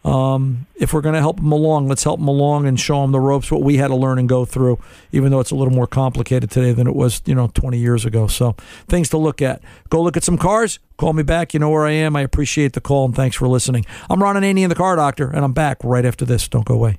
Um, 0.05 0.69
if 0.77 0.93
we're 0.93 1.01
going 1.01 1.17
to 1.17 1.21
help 1.21 1.39
them 1.39 1.51
along, 1.51 1.89
let's 1.89 2.05
help 2.05 2.21
them 2.21 2.29
along 2.29 2.69
and 2.69 2.79
show 2.79 3.03
them 3.03 3.11
the 3.11 3.19
ropes, 3.19 3.51
what 3.51 3.63
we 3.63 3.79
had 3.79 3.89
to 3.89 3.97
learn 3.97 4.21
and 4.21 4.29
go 4.29 4.45
through, 4.45 4.79
even 5.11 5.33
though 5.33 5.41
it's 5.41 5.51
a 5.51 5.57
little 5.57 5.75
more 5.75 5.89
complicated 5.89 6.53
today 6.53 6.73
than 6.73 6.87
it 6.87 6.95
was, 6.95 7.21
you 7.27 7.35
know, 7.35 7.49
20 7.49 7.77
years 7.77 8.05
ago. 8.05 8.29
So 8.29 8.53
things 8.87 9.09
to 9.09 9.19
look 9.19 9.43
at. 9.43 9.61
Go 9.91 10.01
look 10.01 10.17
at 10.17 10.23
some 10.23 10.39
cars. 10.39 10.79
Call 10.99 11.15
me 11.15 11.25
back. 11.25 11.53
You 11.53 11.59
know 11.59 11.71
where 11.71 11.85
I 11.85 11.95
am. 11.95 12.15
I 12.15 12.21
appreciate 12.21 12.75
the 12.75 12.81
call 12.81 13.07
and 13.07 13.17
thanks 13.17 13.35
for 13.35 13.49
listening. 13.49 13.85
I'm 14.09 14.23
Ron 14.23 14.37
Ananian, 14.37 14.69
the 14.69 14.77
car 14.77 14.95
doctor, 14.95 15.29
and 15.29 15.45
I'm 15.45 15.53
back 15.53 15.79
right 15.83 16.05
after 16.05 16.25
this. 16.25 16.47
Don't 16.47 16.65
go 16.65 16.75
away. 16.75 16.99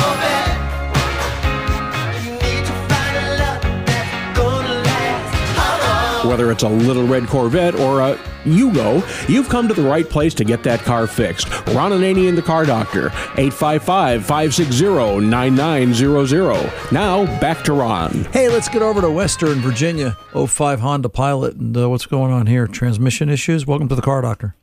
Whether 6.31 6.49
it's 6.49 6.63
a 6.63 6.69
little 6.69 7.05
red 7.05 7.27
Corvette 7.27 7.75
or 7.75 7.99
a 7.99 8.15
Yugo, 8.45 9.03
you've 9.27 9.49
come 9.49 9.67
to 9.67 9.73
the 9.73 9.81
right 9.81 10.09
place 10.09 10.33
to 10.35 10.45
get 10.45 10.63
that 10.63 10.79
car 10.79 11.05
fixed. 11.05 11.49
Ron 11.67 11.91
Ananian, 11.91 12.37
the 12.37 12.41
car 12.41 12.65
doctor, 12.65 13.07
855 13.35 14.25
560 14.25 15.19
9900. 15.19 16.93
Now, 16.93 17.25
back 17.41 17.65
to 17.65 17.73
Ron. 17.73 18.23
Hey, 18.31 18.47
let's 18.47 18.69
get 18.69 18.81
over 18.81 19.01
to 19.01 19.11
Western 19.11 19.59
Virginia, 19.59 20.11
05 20.33 20.79
Honda 20.79 21.09
Pilot. 21.09 21.55
And 21.55 21.75
uh, 21.75 21.89
what's 21.89 22.05
going 22.05 22.31
on 22.31 22.47
here? 22.47 22.65
Transmission 22.65 23.27
issues? 23.29 23.67
Welcome 23.67 23.89
to 23.89 23.95
the 23.95 24.01
car 24.01 24.21
doctor. 24.21 24.55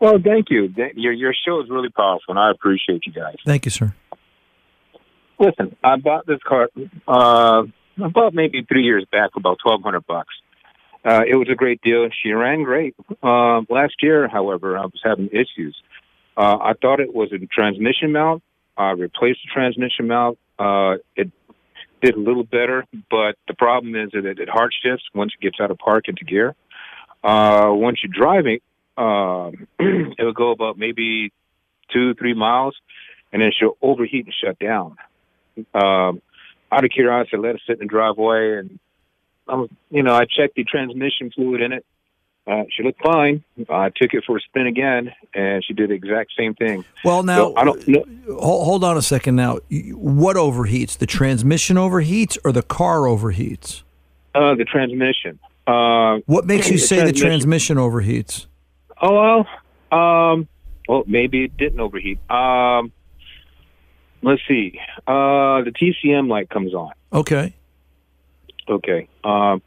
Well, 0.00 0.18
thank 0.20 0.50
you. 0.50 0.74
Your 0.96 1.12
your 1.12 1.34
show 1.46 1.60
is 1.60 1.70
really 1.70 1.90
powerful, 1.90 2.30
and 2.30 2.38
I 2.40 2.50
appreciate 2.50 3.06
you 3.06 3.12
guys. 3.12 3.36
Thank 3.44 3.64
you, 3.64 3.70
sir. 3.70 3.94
Listen, 5.38 5.76
I 5.84 5.94
bought 5.98 6.26
this 6.26 6.40
car 6.44 6.68
uh, 7.06 7.62
about 8.02 8.34
maybe 8.34 8.62
three 8.62 8.82
years 8.84 9.04
back, 9.10 9.30
about 9.36 9.58
twelve 9.62 9.82
hundred 9.82 10.06
bucks. 10.06 10.34
Uh, 11.04 11.22
it 11.28 11.36
was 11.36 11.48
a 11.50 11.54
great 11.54 11.80
deal. 11.82 12.02
and 12.02 12.12
She 12.22 12.32
ran 12.32 12.64
great. 12.64 12.96
Uh, 13.22 13.60
last 13.68 13.94
year, 14.02 14.28
however, 14.28 14.76
I 14.76 14.82
was 14.82 15.00
having 15.04 15.28
issues. 15.28 15.76
Uh, 16.36 16.58
I 16.60 16.72
thought 16.80 17.00
it 17.00 17.14
was 17.14 17.32
a 17.32 17.38
transmission 17.46 18.12
mount. 18.12 18.42
I 18.76 18.90
replaced 18.90 19.40
the 19.44 19.50
transmission 19.54 20.08
mount. 20.08 20.38
Uh, 20.58 20.96
it 21.14 21.30
did 22.02 22.14
a 22.14 22.18
little 22.18 22.44
better, 22.44 22.84
but 23.10 23.36
the 23.48 23.54
problem 23.54 23.94
is 23.94 24.10
that 24.12 24.26
it, 24.26 24.38
it 24.38 24.48
hard 24.48 24.72
shifts 24.82 25.04
once 25.14 25.32
it 25.38 25.42
gets 25.42 25.60
out 25.60 25.70
of 25.70 25.78
park 25.78 26.08
into 26.08 26.24
gear. 26.24 26.54
Uh, 27.22 27.70
once 27.70 28.00
you're 28.02 28.12
driving, 28.12 28.58
um, 28.98 29.66
it 29.78 30.24
would 30.24 30.34
go 30.34 30.50
about 30.50 30.76
maybe 30.76 31.32
two, 31.92 32.14
three 32.14 32.34
miles, 32.34 32.76
and 33.32 33.40
then 33.40 33.50
she'll 33.58 33.76
overheat 33.80 34.26
and 34.26 34.34
shut 34.44 34.58
down. 34.58 34.96
Um, 35.74 36.20
out 36.72 36.84
of 36.84 36.90
curiosity, 36.90 37.36
I 37.36 37.40
let 37.40 37.54
it 37.56 37.62
sit 37.66 37.74
in 37.74 37.78
the 37.80 37.84
driveway, 37.86 38.58
and 38.58 38.78
um, 39.48 39.68
you 39.90 40.02
know, 40.02 40.14
I 40.14 40.24
checked 40.24 40.56
the 40.56 40.64
transmission 40.64 41.30
fluid 41.30 41.62
in 41.62 41.72
it. 41.72 41.84
Uh, 42.46 42.62
she 42.70 42.84
looked 42.84 43.02
fine. 43.02 43.42
I 43.68 43.88
took 43.88 44.14
it 44.14 44.22
for 44.24 44.36
a 44.36 44.40
spin 44.40 44.68
again, 44.68 45.12
and 45.34 45.64
she 45.64 45.72
did 45.72 45.90
the 45.90 45.94
exact 45.94 46.30
same 46.38 46.54
thing. 46.54 46.84
Well, 47.04 47.24
now, 47.24 47.36
So 47.48 47.56
I 47.56 47.64
don't 47.64 47.88
know. 47.88 48.04
hold, 48.28 48.64
hold 48.64 48.84
on 48.84 48.96
a 48.96 49.02
second. 49.02 49.34
Now, 49.34 49.58
what 49.92 50.36
overheats? 50.36 50.96
The 50.96 51.06
transmission 51.06 51.76
overheats 51.76 52.38
or 52.44 52.52
the 52.52 52.62
car 52.62 53.00
overheats? 53.00 53.82
Uh, 54.32 54.54
the 54.54 54.64
transmission. 54.64 55.40
Uh, 55.66 56.18
What 56.26 56.46
makes 56.46 56.68
you 56.68 56.74
the 56.74 56.78
say 56.78 57.04
the 57.04 57.12
transmission 57.12 57.78
overheats? 57.78 58.46
Oh 59.02 59.44
well, 59.90 60.30
um, 60.32 60.46
well 60.88 61.02
maybe 61.06 61.44
it 61.44 61.56
didn't 61.56 61.80
overheat. 61.80 62.18
Um, 62.30 62.92
let's 64.22 64.42
see. 64.48 64.80
Uh, 65.06 65.62
the 65.62 65.72
TCM 65.72 66.28
light 66.28 66.48
comes 66.50 66.74
on. 66.74 66.92
Okay. 67.12 67.54
Okay. 68.68 69.08
Um, 69.24 69.62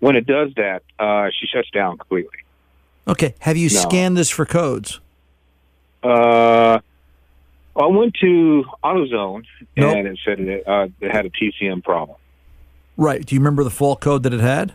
when 0.00 0.16
it 0.16 0.26
does 0.26 0.50
that, 0.56 0.82
uh, 0.98 1.28
she 1.38 1.46
shuts 1.46 1.70
down 1.70 1.96
completely. 1.98 2.38
Okay. 3.08 3.34
Have 3.40 3.56
you 3.56 3.68
No. 3.68 3.80
scanned 3.80 4.16
this 4.16 4.30
for 4.30 4.44
codes? 4.44 5.00
Uh, 6.02 6.78
I 7.76 7.86
went 7.86 8.14
to 8.20 8.64
AutoZone 8.84 9.44
Nope. 9.76 9.96
and 9.96 10.08
it 10.08 10.18
said 10.24 10.40
it, 10.40 10.66
uh, 10.66 10.88
it 11.00 11.10
had 11.10 11.26
a 11.26 11.30
TCM 11.30 11.82
problem. 11.84 12.16
Right. 12.96 13.24
Do 13.24 13.34
you 13.34 13.40
remember 13.40 13.62
the 13.64 13.70
fault 13.70 14.00
code 14.00 14.22
that 14.24 14.32
it 14.32 14.40
had? 14.40 14.74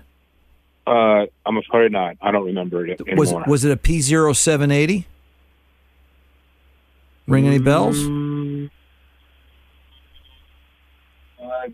Uh, 0.88 1.26
I'm 1.46 1.58
afraid 1.58 1.92
not. 1.92 2.18
I 2.22 2.32
don't 2.32 2.46
remember 2.46 2.86
it 2.86 3.00
anymore. 3.02 3.18
Was 3.18 3.34
was 3.48 3.66
it 3.66 3.72
a 3.72 3.78
P0780? 3.78 5.06
Ring 7.28 7.48
any 7.48 7.60
bells? 7.60 7.98
Mm, 8.04 8.21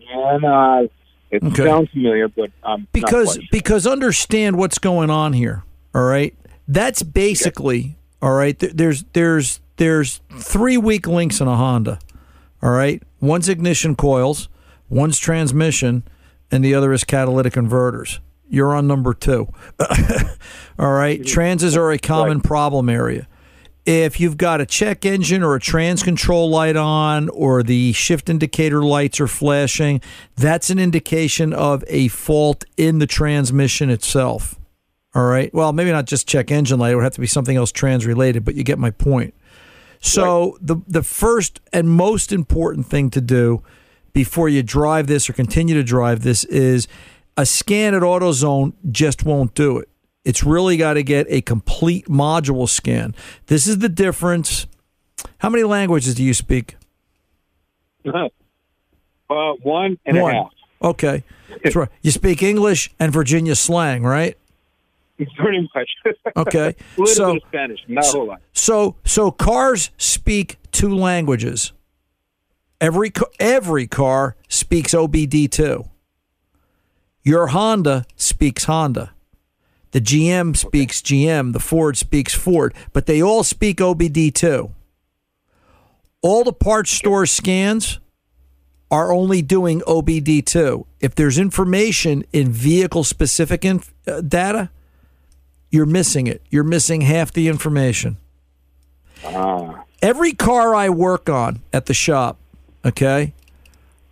again, 0.02 0.44
uh, 0.44 0.82
it 1.30 1.42
Okay. 1.42 1.64
sounds 1.64 1.90
familiar, 1.90 2.28
but 2.28 2.50
I'm 2.62 2.80
not 2.80 2.92
because 2.92 3.34
sure. 3.34 3.42
because 3.50 3.86
understand 3.86 4.56
what's 4.56 4.78
going 4.78 5.10
on 5.10 5.32
here 5.34 5.62
all 5.94 6.02
right? 6.04 6.34
That's 6.66 7.02
basically 7.02 7.96
all 8.22 8.32
right 8.32 8.58
th- 8.58 8.72
there's 8.74 9.04
there's 9.12 9.60
there's 9.76 10.20
three 10.38 10.76
weak 10.76 11.06
links 11.06 11.40
in 11.40 11.48
a 11.48 11.56
honda 11.56 11.98
all 12.62 12.70
right? 12.70 13.02
One's 13.20 13.48
ignition 13.48 13.94
coils 13.96 14.48
one's 14.88 15.18
transmission 15.18 16.02
and 16.50 16.64
the 16.64 16.74
other 16.74 16.92
is 16.92 17.04
catalytic 17.04 17.52
converters 17.52 18.20
you're 18.50 18.74
on 18.74 18.86
number 18.86 19.12
two. 19.12 19.46
All 20.78 20.90
right? 20.92 21.22
Transes 21.22 21.76
are 21.76 21.90
a 21.92 21.98
common 21.98 22.40
problem 22.40 22.88
area 22.88 23.28
if 23.88 24.20
you've 24.20 24.36
got 24.36 24.60
a 24.60 24.66
check 24.66 25.06
engine 25.06 25.42
or 25.42 25.54
a 25.54 25.60
trans 25.60 26.02
control 26.02 26.50
light 26.50 26.76
on 26.76 27.30
or 27.30 27.62
the 27.62 27.94
shift 27.94 28.28
indicator 28.28 28.82
lights 28.82 29.18
are 29.18 29.26
flashing, 29.26 30.02
that's 30.36 30.68
an 30.68 30.78
indication 30.78 31.54
of 31.54 31.82
a 31.88 32.08
fault 32.08 32.66
in 32.76 32.98
the 32.98 33.06
transmission 33.06 33.88
itself. 33.88 34.60
All 35.14 35.24
right. 35.24 35.52
Well, 35.54 35.72
maybe 35.72 35.90
not 35.90 36.04
just 36.04 36.28
check 36.28 36.50
engine 36.50 36.78
light, 36.78 36.92
it 36.92 36.96
would 36.96 37.04
have 37.04 37.14
to 37.14 37.20
be 37.20 37.26
something 37.26 37.56
else 37.56 37.72
trans 37.72 38.04
related, 38.04 38.44
but 38.44 38.54
you 38.54 38.62
get 38.62 38.78
my 38.78 38.90
point. 38.90 39.32
So 40.00 40.58
the 40.60 40.76
the 40.86 41.02
first 41.02 41.60
and 41.72 41.88
most 41.88 42.30
important 42.30 42.86
thing 42.86 43.08
to 43.10 43.22
do 43.22 43.62
before 44.12 44.50
you 44.50 44.62
drive 44.62 45.06
this 45.06 45.30
or 45.30 45.32
continue 45.32 45.74
to 45.74 45.82
drive 45.82 46.22
this 46.22 46.44
is 46.44 46.88
a 47.38 47.46
scan 47.46 47.94
at 47.94 48.02
AutoZone 48.02 48.74
just 48.90 49.24
won't 49.24 49.54
do 49.54 49.78
it. 49.78 49.88
It's 50.28 50.44
really 50.44 50.76
got 50.76 50.92
to 50.92 51.02
get 51.02 51.26
a 51.30 51.40
complete 51.40 52.04
module 52.04 52.68
scan. 52.68 53.14
This 53.46 53.66
is 53.66 53.78
the 53.78 53.88
difference. 53.88 54.66
How 55.38 55.48
many 55.48 55.64
languages 55.64 56.14
do 56.16 56.22
you 56.22 56.34
speak? 56.34 56.76
uh, 58.04 58.28
one 59.62 59.98
and 60.04 60.20
One. 60.20 60.34
a 60.34 60.42
half. 60.42 60.50
Okay. 60.82 61.24
That's 61.64 61.74
right. 61.74 61.88
You 62.02 62.10
speak 62.10 62.42
English 62.42 62.90
and 63.00 63.10
Virginia 63.10 63.56
slang, 63.56 64.02
right? 64.02 64.36
Pretty 65.38 65.66
much. 65.74 65.88
Okay. 66.36 66.76
a 66.76 67.00
little 67.00 67.06
so 67.14 67.32
bit 67.32 67.42
of 67.42 67.48
Spanish, 67.48 67.80
not 67.88 68.04
a 68.04 68.08
whole 68.08 68.26
lot. 68.26 68.42
So 68.52 68.96
so 69.06 69.30
cars 69.30 69.90
speak 69.96 70.58
two 70.72 70.94
languages. 70.94 71.72
Every 72.82 73.10
every 73.40 73.86
car 73.86 74.36
speaks 74.46 74.92
OBD2. 74.92 75.88
Your 77.24 77.46
Honda 77.48 78.04
speaks 78.14 78.64
Honda. 78.64 79.12
The 79.92 80.00
GM 80.00 80.56
speaks 80.56 81.00
GM, 81.00 81.52
the 81.52 81.60
Ford 81.60 81.96
speaks 81.96 82.34
Ford, 82.34 82.74
but 82.92 83.06
they 83.06 83.22
all 83.22 83.42
speak 83.42 83.78
OBD2. 83.78 84.70
All 86.20 86.44
the 86.44 86.52
parts 86.52 86.90
store 86.90 87.26
scans 87.26 88.00
are 88.90 89.12
only 89.12 89.42
doing 89.42 89.80
OBD2. 89.82 90.84
If 91.00 91.14
there's 91.14 91.38
information 91.38 92.24
in 92.32 92.50
vehicle 92.50 93.04
specific 93.04 93.64
inf- 93.64 93.94
uh, 94.06 94.20
data, 94.20 94.70
you're 95.70 95.86
missing 95.86 96.26
it. 96.26 96.42
You're 96.50 96.64
missing 96.64 97.02
half 97.02 97.32
the 97.32 97.48
information. 97.48 98.16
Ah. 99.24 99.84
Every 100.00 100.32
car 100.32 100.74
I 100.74 100.88
work 100.88 101.28
on 101.28 101.60
at 101.72 101.86
the 101.86 101.94
shop, 101.94 102.38
okay, 102.84 103.34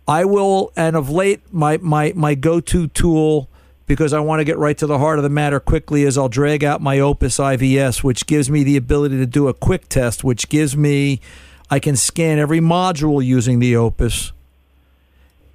I 0.07 0.25
will, 0.25 0.71
and 0.75 0.95
of 0.95 1.09
late, 1.09 1.41
my 1.51 1.77
my 1.77 2.13
my 2.15 2.35
go-to 2.35 2.87
tool 2.87 3.49
because 3.87 4.11
I 4.13 4.19
want 4.19 4.41
to 4.41 4.43
get 4.43 4.57
right 4.57 4.77
to 4.77 4.85
the 4.85 4.99
heart 4.99 5.17
of 5.17 5.23
the 5.23 5.29
matter 5.29 5.59
quickly 5.59 6.03
is 6.03 6.17
I'll 6.17 6.29
drag 6.29 6.63
out 6.63 6.81
my 6.81 6.99
Opus 6.99 7.37
IVS, 7.37 8.03
which 8.03 8.27
gives 8.27 8.51
me 8.51 8.63
the 8.63 8.77
ability 8.77 9.17
to 9.17 9.25
do 9.25 9.47
a 9.47 9.53
quick 9.53 9.89
test, 9.89 10.23
which 10.23 10.49
gives 10.49 10.77
me 10.77 11.21
I 11.69 11.79
can 11.79 11.95
scan 11.95 12.37
every 12.37 12.59
module 12.59 13.25
using 13.25 13.59
the 13.59 13.75
Opus. 13.75 14.33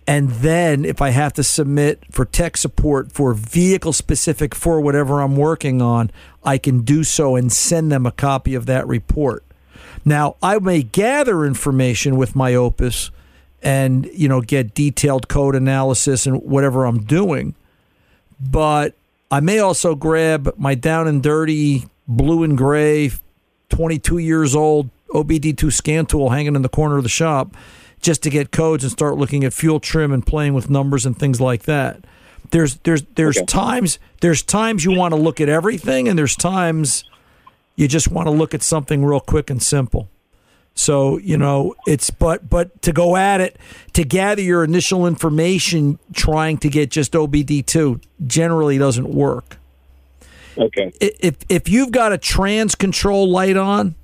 And 0.06 0.30
then 0.30 0.84
if 0.84 1.00
I 1.00 1.10
have 1.10 1.32
to 1.34 1.44
submit 1.44 2.02
for 2.10 2.24
tech 2.24 2.56
support 2.56 3.12
for 3.12 3.34
vehicle 3.34 3.92
specific 3.92 4.54
for 4.54 4.80
whatever 4.80 5.20
I'm 5.20 5.36
working 5.36 5.80
on, 5.80 6.10
I 6.42 6.58
can 6.58 6.80
do 6.80 7.04
so 7.04 7.36
and 7.36 7.52
send 7.52 7.92
them 7.92 8.04
a 8.04 8.10
copy 8.10 8.54
of 8.54 8.66
that 8.66 8.86
report. 8.88 9.44
Now, 10.04 10.36
I 10.42 10.58
may 10.58 10.82
gather 10.82 11.44
information 11.44 12.16
with 12.16 12.34
my 12.34 12.54
Opus 12.54 13.10
and, 13.62 14.06
you 14.06 14.26
know, 14.26 14.40
get 14.40 14.74
detailed 14.74 15.28
code 15.28 15.54
analysis 15.54 16.26
and 16.26 16.42
whatever 16.42 16.84
I'm 16.84 17.04
doing 17.04 17.54
but 18.50 18.94
I 19.30 19.40
may 19.40 19.58
also 19.60 19.94
grab 19.94 20.54
my 20.58 20.74
down 20.74 21.06
and 21.08 21.22
dirty 21.22 21.84
blue 22.08 22.42
and 22.42 22.56
gray, 22.58 23.12
22 23.70 24.18
years 24.18 24.54
old 24.54 24.90
OBD2 25.10 25.72
scan 25.72 26.06
tool 26.06 26.30
hanging 26.30 26.56
in 26.56 26.62
the 26.62 26.68
corner 26.68 26.96
of 26.96 27.02
the 27.02 27.08
shop 27.08 27.54
just 28.00 28.22
to 28.24 28.30
get 28.30 28.50
codes 28.50 28.82
and 28.82 28.90
start 28.90 29.16
looking 29.16 29.44
at 29.44 29.52
fuel 29.52 29.78
trim 29.78 30.12
and 30.12 30.26
playing 30.26 30.54
with 30.54 30.68
numbers 30.68 31.06
and 31.06 31.16
things 31.18 31.40
like 31.40 31.62
that. 31.62 32.00
There's 32.50 32.76
there's 32.78 33.02
there's 33.14 33.36
Okay. 33.38 33.46
times 33.46 33.98
there's 34.20 34.42
times 34.42 34.84
you 34.84 34.92
want 34.92 35.14
to 35.14 35.20
look 35.20 35.40
at 35.40 35.48
everything 35.48 36.08
and 36.08 36.18
there's 36.18 36.36
times 36.36 37.04
you 37.76 37.88
just 37.88 38.10
want 38.10 38.26
to 38.26 38.30
look 38.30 38.52
at 38.52 38.62
something 38.62 39.04
real 39.04 39.20
quick 39.20 39.48
and 39.48 39.62
simple. 39.62 40.08
So, 40.74 41.18
you 41.18 41.36
know, 41.36 41.74
it's 41.86 42.10
but 42.10 42.48
but 42.48 42.80
to 42.82 42.92
go 42.92 43.16
at 43.16 43.40
it 43.40 43.58
to 43.92 44.04
gather 44.04 44.42
your 44.42 44.64
initial 44.64 45.06
information 45.06 45.98
trying 46.14 46.58
to 46.58 46.68
get 46.68 46.90
just 46.90 47.12
OBD2 47.12 48.02
generally 48.26 48.78
doesn't 48.78 49.08
work. 49.08 49.58
Okay. 50.56 50.92
If 51.00 51.36
if 51.48 51.68
you've 51.68 51.92
got 51.92 52.12
a 52.12 52.18
trans 52.18 52.74
control 52.74 53.30
light 53.30 53.56
on, 53.56 53.94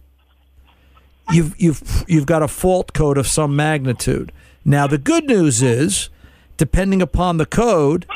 you've 1.33 1.59
you've 1.61 2.05
you've 2.07 2.27
got 2.27 2.43
a 2.43 2.49
fault 2.49 2.93
code 2.93 3.19
of 3.19 3.27
some 3.27 3.57
magnitude. 3.57 4.33
Now 4.65 4.87
the 4.87 4.99
good 4.99 5.25
news 5.25 5.63
is, 5.63 6.11
depending 6.57 7.01
upon 7.01 7.39
the 7.39 7.47
code, 7.47 8.07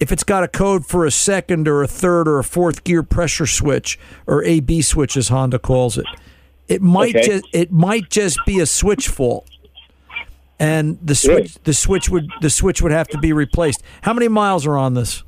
if 0.00 0.12
it's 0.12 0.24
got 0.24 0.44
a 0.44 0.48
code 0.48 0.86
for 0.86 1.06
a 1.06 1.10
second 1.10 1.68
or 1.68 1.82
a 1.82 1.88
third 1.88 2.28
or 2.28 2.38
a 2.38 2.44
fourth 2.44 2.84
gear 2.84 3.02
pressure 3.02 3.46
switch 3.46 3.98
or 4.26 4.44
AB 4.44 4.82
switch 4.82 5.16
as 5.16 5.28
Honda 5.28 5.58
calls 5.58 5.96
it, 5.96 6.06
it 6.68 6.82
might 6.82 7.16
Okay. 7.16 7.26
just 7.26 7.44
it 7.52 7.72
might 7.72 8.10
just 8.10 8.38
be 8.46 8.60
a 8.60 8.66
switch 8.66 9.08
fault. 9.08 9.48
And 10.58 10.98
the 11.02 11.14
switch 11.14 11.58
the 11.64 11.74
switch 11.74 12.08
would 12.08 12.28
the 12.40 12.50
switch 12.50 12.80
would 12.80 12.92
have 12.92 13.08
to 13.08 13.18
be 13.18 13.32
replaced. 13.32 13.82
How 14.02 14.12
many 14.12 14.28
miles 14.28 14.66
are 14.66 14.76
on 14.76 14.94
this? 14.94 15.22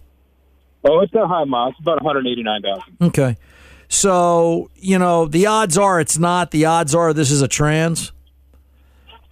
Oh, 0.84 1.00
it's 1.00 1.12
not 1.12 1.28
high 1.28 1.44
miles. 1.44 1.72
It's 1.72 1.80
about 1.80 2.02
189,000. 2.02 2.96
Okay. 3.08 3.36
So, 3.88 4.70
you 4.76 4.98
know, 4.98 5.26
the 5.26 5.46
odds 5.46 5.76
are 5.76 6.00
it's 6.00 6.18
not. 6.18 6.50
The 6.50 6.64
odds 6.64 6.94
are 6.94 7.12
this 7.12 7.30
is 7.30 7.42
a 7.42 7.48
trans. 7.48 8.12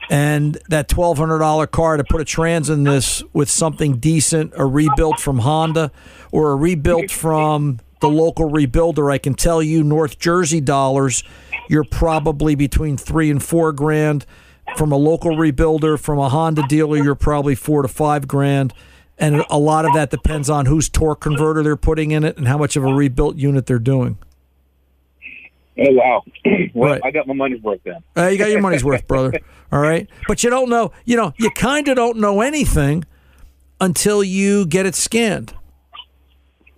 And 0.08 0.58
that 0.68 0.88
$1,200 0.88 1.70
car 1.70 1.96
to 1.96 2.04
put 2.04 2.20
a 2.20 2.24
trans 2.24 2.70
in 2.70 2.84
this 2.84 3.24
with 3.32 3.50
something 3.50 3.96
decent, 3.96 4.52
a 4.56 4.64
rebuilt 4.64 5.18
from 5.18 5.40
Honda 5.40 5.90
or 6.30 6.52
a 6.52 6.56
rebuilt 6.56 7.10
from 7.10 7.80
the 8.00 8.08
local 8.08 8.50
rebuilder, 8.50 9.12
I 9.12 9.18
can 9.18 9.34
tell 9.34 9.62
you, 9.62 9.82
North 9.82 10.18
Jersey 10.18 10.60
dollars, 10.60 11.22
you're 11.68 11.84
probably 11.84 12.54
between 12.54 12.96
three 12.96 13.30
and 13.30 13.42
four 13.42 13.72
grand. 13.72 14.26
From 14.76 14.90
a 14.92 14.96
local 14.96 15.30
rebuilder, 15.36 15.98
from 15.98 16.18
a 16.18 16.28
Honda 16.28 16.64
dealer, 16.68 16.96
you're 16.96 17.14
probably 17.14 17.54
four 17.54 17.82
to 17.82 17.88
five 17.88 18.26
grand. 18.26 18.74
And 19.18 19.44
a 19.48 19.58
lot 19.58 19.84
of 19.86 19.94
that 19.94 20.10
depends 20.10 20.50
on 20.50 20.66
whose 20.66 20.88
torque 20.88 21.20
converter 21.20 21.62
they're 21.62 21.76
putting 21.76 22.10
in 22.10 22.24
it 22.24 22.36
and 22.36 22.46
how 22.46 22.58
much 22.58 22.76
of 22.76 22.84
a 22.84 22.92
rebuilt 22.92 23.36
unit 23.36 23.66
they're 23.66 23.78
doing. 23.78 24.18
Oh, 25.78 25.92
wow. 25.92 26.22
well, 26.74 26.92
Right. 26.92 27.00
I 27.04 27.10
got 27.10 27.26
my 27.26 27.34
money's 27.34 27.62
worth 27.62 27.80
then. 27.84 28.02
Uh, 28.16 28.26
you 28.26 28.38
got 28.38 28.50
your 28.50 28.60
money's 28.60 28.84
worth, 28.84 29.06
brother. 29.06 29.38
All 29.72 29.80
right. 29.80 30.08
But 30.26 30.42
you 30.42 30.50
don't 30.50 30.68
know, 30.68 30.92
you 31.04 31.16
know, 31.16 31.32
you 31.38 31.50
kind 31.50 31.86
of 31.88 31.96
don't 31.96 32.18
know 32.18 32.40
anything 32.40 33.04
until 33.80 34.22
you 34.24 34.66
get 34.66 34.84
it 34.86 34.94
scanned. 34.94 35.54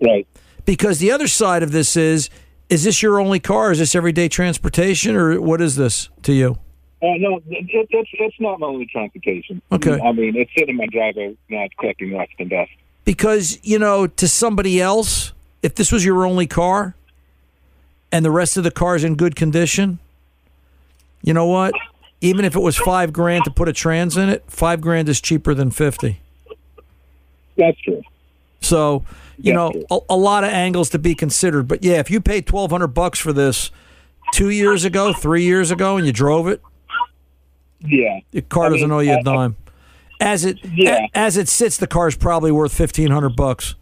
Right. 0.01 0.27
Because 0.69 0.99
the 0.99 1.11
other 1.11 1.27
side 1.27 1.63
of 1.63 1.71
this 1.71 1.97
is 1.97 2.29
is 2.69 2.83
this 2.83 3.01
your 3.01 3.19
only 3.19 3.39
car? 3.39 3.71
Is 3.71 3.79
this 3.79 3.95
everyday 3.95 4.29
transportation 4.29 5.15
or 5.15 5.41
what 5.41 5.61
is 5.61 5.77
this 5.77 6.09
to 6.21 6.31
you? 6.31 6.59
Uh, 7.01 7.17
no, 7.17 7.37
it, 7.37 7.43
it, 7.47 7.87
it's 7.89 8.09
it's 8.13 8.39
not 8.39 8.59
my 8.59 8.67
only 8.67 8.85
transportation. 8.85 9.63
Okay. 9.71 9.99
I 9.99 10.11
mean, 10.11 10.35
it's 10.35 10.51
sitting 10.53 10.69
in 10.69 10.75
my 10.75 10.85
driveway 10.85 11.35
now, 11.49 11.63
it's 11.63 11.73
collecting 11.79 12.13
rust 12.13 12.33
and 12.37 12.51
dust. 12.51 12.69
Because, 13.03 13.57
you 13.63 13.79
know, 13.79 14.05
to 14.05 14.27
somebody 14.27 14.79
else, 14.79 15.33
if 15.63 15.73
this 15.73 15.91
was 15.91 16.05
your 16.05 16.23
only 16.23 16.45
car 16.45 16.93
and 18.11 18.23
the 18.23 18.29
rest 18.29 18.55
of 18.55 18.63
the 18.63 18.69
car's 18.69 19.03
in 19.03 19.15
good 19.15 19.35
condition, 19.35 19.97
you 21.23 21.33
know 21.33 21.47
what? 21.47 21.73
Even 22.21 22.45
if 22.45 22.55
it 22.55 22.61
was 22.61 22.77
five 22.77 23.11
grand 23.11 23.43
to 23.45 23.49
put 23.49 23.67
a 23.67 23.73
trans 23.73 24.17
in 24.17 24.29
it, 24.29 24.43
five 24.45 24.81
grand 24.81 25.09
is 25.09 25.19
cheaper 25.19 25.55
than 25.55 25.71
50. 25.71 26.21
That's 27.57 27.81
true. 27.81 28.03
So, 28.61 29.03
you 29.37 29.53
know, 29.53 29.71
a, 29.89 29.99
a 30.09 30.17
lot 30.17 30.43
of 30.43 30.51
angles 30.51 30.89
to 30.91 30.99
be 30.99 31.15
considered. 31.15 31.67
But 31.67 31.83
yeah, 31.83 31.99
if 31.99 32.09
you 32.11 32.19
paid 32.21 32.45
twelve 32.45 32.71
hundred 32.71 32.87
bucks 32.87 33.19
for 33.19 33.31
this 33.33 33.71
two 34.33 34.49
years 34.49 34.85
ago, 34.85 35.13
three 35.13 35.43
years 35.43 35.71
ago, 35.71 35.97
and 35.97 36.05
you 36.05 36.11
drove 36.13 36.47
it, 36.47 36.61
Yeah. 37.79 38.19
the 38.31 38.41
car 38.41 38.65
I 38.65 38.69
doesn't 38.69 38.89
mean, 38.89 38.91
owe 38.97 38.99
you 38.99 39.13
a 39.17 39.23
dime. 39.23 39.55
As 40.21 40.43
it 40.45 40.59
Yeah. 40.65 41.07
a- 41.13 41.17
as 41.17 41.37
it 41.37 41.47
sits, 41.47 41.77
the 41.77 41.87
car's 41.87 42.17
probably 42.17 42.51
worth 42.51 42.73
fifteen 42.75 43.11
hundred 43.11 43.35
bucks 43.35 43.75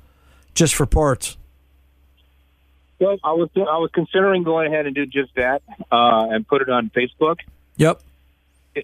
just 0.53 0.75
for 0.75 0.85
parts. 0.85 1.37
Well, 2.99 3.17
I 3.23 3.33
was 3.33 3.49
I 3.55 3.77
was 3.77 3.89
considering 3.93 4.43
going 4.43 4.71
ahead 4.73 4.85
and 4.85 4.95
do 4.95 5.05
just 5.05 5.33
that 5.35 5.61
uh, 5.91 6.27
and 6.29 6.47
put 6.47 6.61
it 6.61 6.69
on 6.69 6.89
Facebook. 6.95 7.37
Yep. 7.77 8.01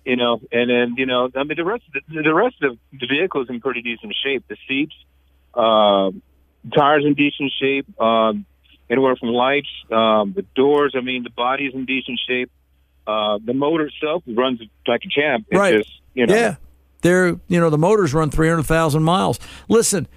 You 0.05 0.15
know, 0.15 0.39
and 0.51 0.69
then 0.69 0.95
you 0.97 1.05
know, 1.05 1.29
I 1.35 1.43
mean, 1.43 1.55
the 1.57 1.63
rest 1.63 1.83
of 1.95 2.01
the, 2.13 2.21
the 2.23 2.33
rest 2.33 2.61
of 2.63 2.77
the 2.99 3.05
vehicle 3.07 3.41
is 3.43 3.49
in 3.49 3.59
pretty 3.61 3.81
decent 3.81 4.15
shape. 4.23 4.43
The 4.47 4.57
seats, 4.67 4.95
um, 5.53 6.21
tires 6.75 7.05
in 7.05 7.13
decent 7.13 7.51
shape. 7.59 7.99
Um, 7.99 8.45
anywhere 8.89 9.15
from 9.15 9.29
lights, 9.29 9.69
um, 9.91 10.33
the 10.33 10.43
doors. 10.55 10.93
I 10.95 11.01
mean, 11.01 11.23
the 11.23 11.29
body 11.29 11.65
is 11.65 11.73
in 11.73 11.85
decent 11.85 12.19
shape. 12.27 12.51
Uh, 13.05 13.37
the 13.43 13.53
motor 13.53 13.87
itself 13.87 14.23
runs 14.27 14.61
like 14.87 15.01
a 15.05 15.09
champ. 15.09 15.45
It's 15.49 15.59
Right. 15.59 15.75
just 15.77 15.89
you 16.13 16.25
know. 16.25 16.35
Yeah. 16.35 16.55
They're 17.01 17.27
you 17.49 17.59
know 17.59 17.69
the 17.69 17.77
motors 17.77 18.13
run 18.13 18.29
three 18.29 18.47
hundred 18.47 18.63
thousand 18.63 19.03
miles. 19.03 19.37
Listen, 19.67 20.07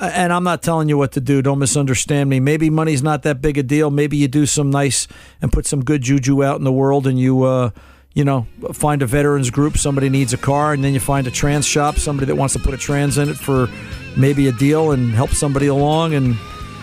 uh, 0.00 0.10
and 0.12 0.32
I'm 0.32 0.42
not 0.42 0.60
telling 0.60 0.88
you 0.88 0.98
what 0.98 1.12
to 1.12 1.20
do. 1.20 1.40
Don't 1.40 1.60
misunderstand 1.60 2.28
me. 2.30 2.40
Maybe 2.40 2.68
money's 2.68 3.00
not 3.02 3.22
that 3.22 3.40
big 3.40 3.58
a 3.58 3.62
deal. 3.62 3.90
Maybe 3.92 4.16
you 4.16 4.26
do 4.26 4.44
some 4.46 4.68
nice 4.70 5.06
and 5.40 5.52
put 5.52 5.66
some 5.66 5.84
good 5.84 6.02
juju 6.02 6.42
out 6.42 6.58
in 6.58 6.64
the 6.64 6.72
world, 6.72 7.06
and 7.06 7.16
you 7.16 7.44
uh, 7.44 7.70
you 8.14 8.24
know 8.24 8.46
find 8.72 9.02
a 9.02 9.06
veterans 9.06 9.50
group. 9.50 9.76
Somebody 9.78 10.08
needs 10.08 10.32
a 10.32 10.38
car, 10.38 10.72
and 10.72 10.82
then 10.82 10.94
you 10.94 11.00
find 11.00 11.26
a 11.26 11.30
trans 11.30 11.66
shop. 11.66 11.96
Somebody 11.96 12.26
that 12.26 12.36
wants 12.36 12.54
to 12.54 12.60
put 12.60 12.74
a 12.74 12.78
trans 12.78 13.18
in 13.18 13.28
it 13.28 13.36
for 13.36 13.68
maybe 14.16 14.48
a 14.48 14.52
deal 14.52 14.92
and 14.92 15.12
help 15.12 15.30
somebody 15.30 15.66
along 15.66 16.14
and. 16.14 16.36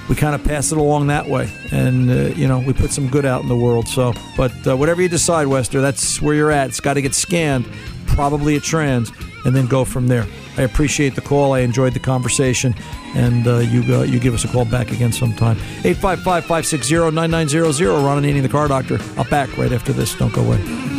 We 0.08 0.16
kind 0.16 0.34
of 0.34 0.44
pass 0.44 0.72
it 0.72 0.78
along 0.80 1.06
that 1.06 1.28
way, 1.28 1.52
and 1.72 2.10
uh, 2.10 2.14
you 2.36 2.48
know 2.48 2.58
we 2.58 2.74
put 2.74 2.90
some 2.90 3.10
good 3.10 3.28
out 3.28 3.44
in 3.44 3.48
the 3.48 3.56
world. 3.56 3.88
So, 3.88 4.14
but 4.36 4.52
uh, 4.66 4.76
whatever 4.76 5.04
you 5.04 5.08
decide, 5.08 5.46
Wester, 5.46 5.82
that's 5.82 6.20
where 6.20 6.34
you're 6.34 6.50
at. 6.50 6.70
It's 6.70 6.80
got 6.80 6.96
to 6.96 7.02
get 7.04 7.14
scanned, 7.14 7.68
probably 8.08 8.56
a 8.56 8.60
trans, 8.60 9.12
and 9.46 9.56
then 9.56 9.68
go 9.68 9.86
from 9.86 10.08
there. 10.08 10.26
I 10.58 10.64
appreciate 10.64 11.14
the 11.16 11.22
call. 11.22 11.54
I 11.54 11.60
enjoyed 11.60 11.94
the 11.94 12.00
conversation, 12.00 12.74
and 13.16 13.48
uh, 13.48 13.60
you 13.60 13.84
uh, 13.96 14.02
you 14.02 14.20
give 14.20 14.34
us 14.34 14.44
a 14.44 14.48
call 14.48 14.66
back 14.66 14.92
again 14.92 15.14
sometime. 15.14 15.58
855-560-9900. 15.84 18.04
Ron 18.04 18.24
Ananian, 18.24 18.42
the 18.42 18.50
car 18.50 18.68
doctor. 18.68 18.98
I'll 19.16 19.30
back 19.30 19.56
right 19.58 19.72
after 19.72 19.94
this. 19.94 20.16
Don't 20.16 20.34
go 20.34 20.44
away. 20.44 20.99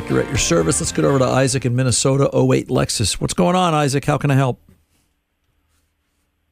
Doctor 0.00 0.18
at 0.20 0.26
your 0.26 0.38
service. 0.38 0.80
Let's 0.80 0.90
get 0.90 1.04
over 1.04 1.20
to 1.20 1.24
Isaac 1.24 1.64
in 1.64 1.76
Minnesota, 1.76 2.24
08 2.34 2.66
Lexus. 2.66 3.20
What's 3.20 3.32
going 3.32 3.54
on, 3.54 3.74
Isaac? 3.74 4.04
How 4.04 4.18
can 4.18 4.28
I 4.32 4.34
help? 4.34 4.58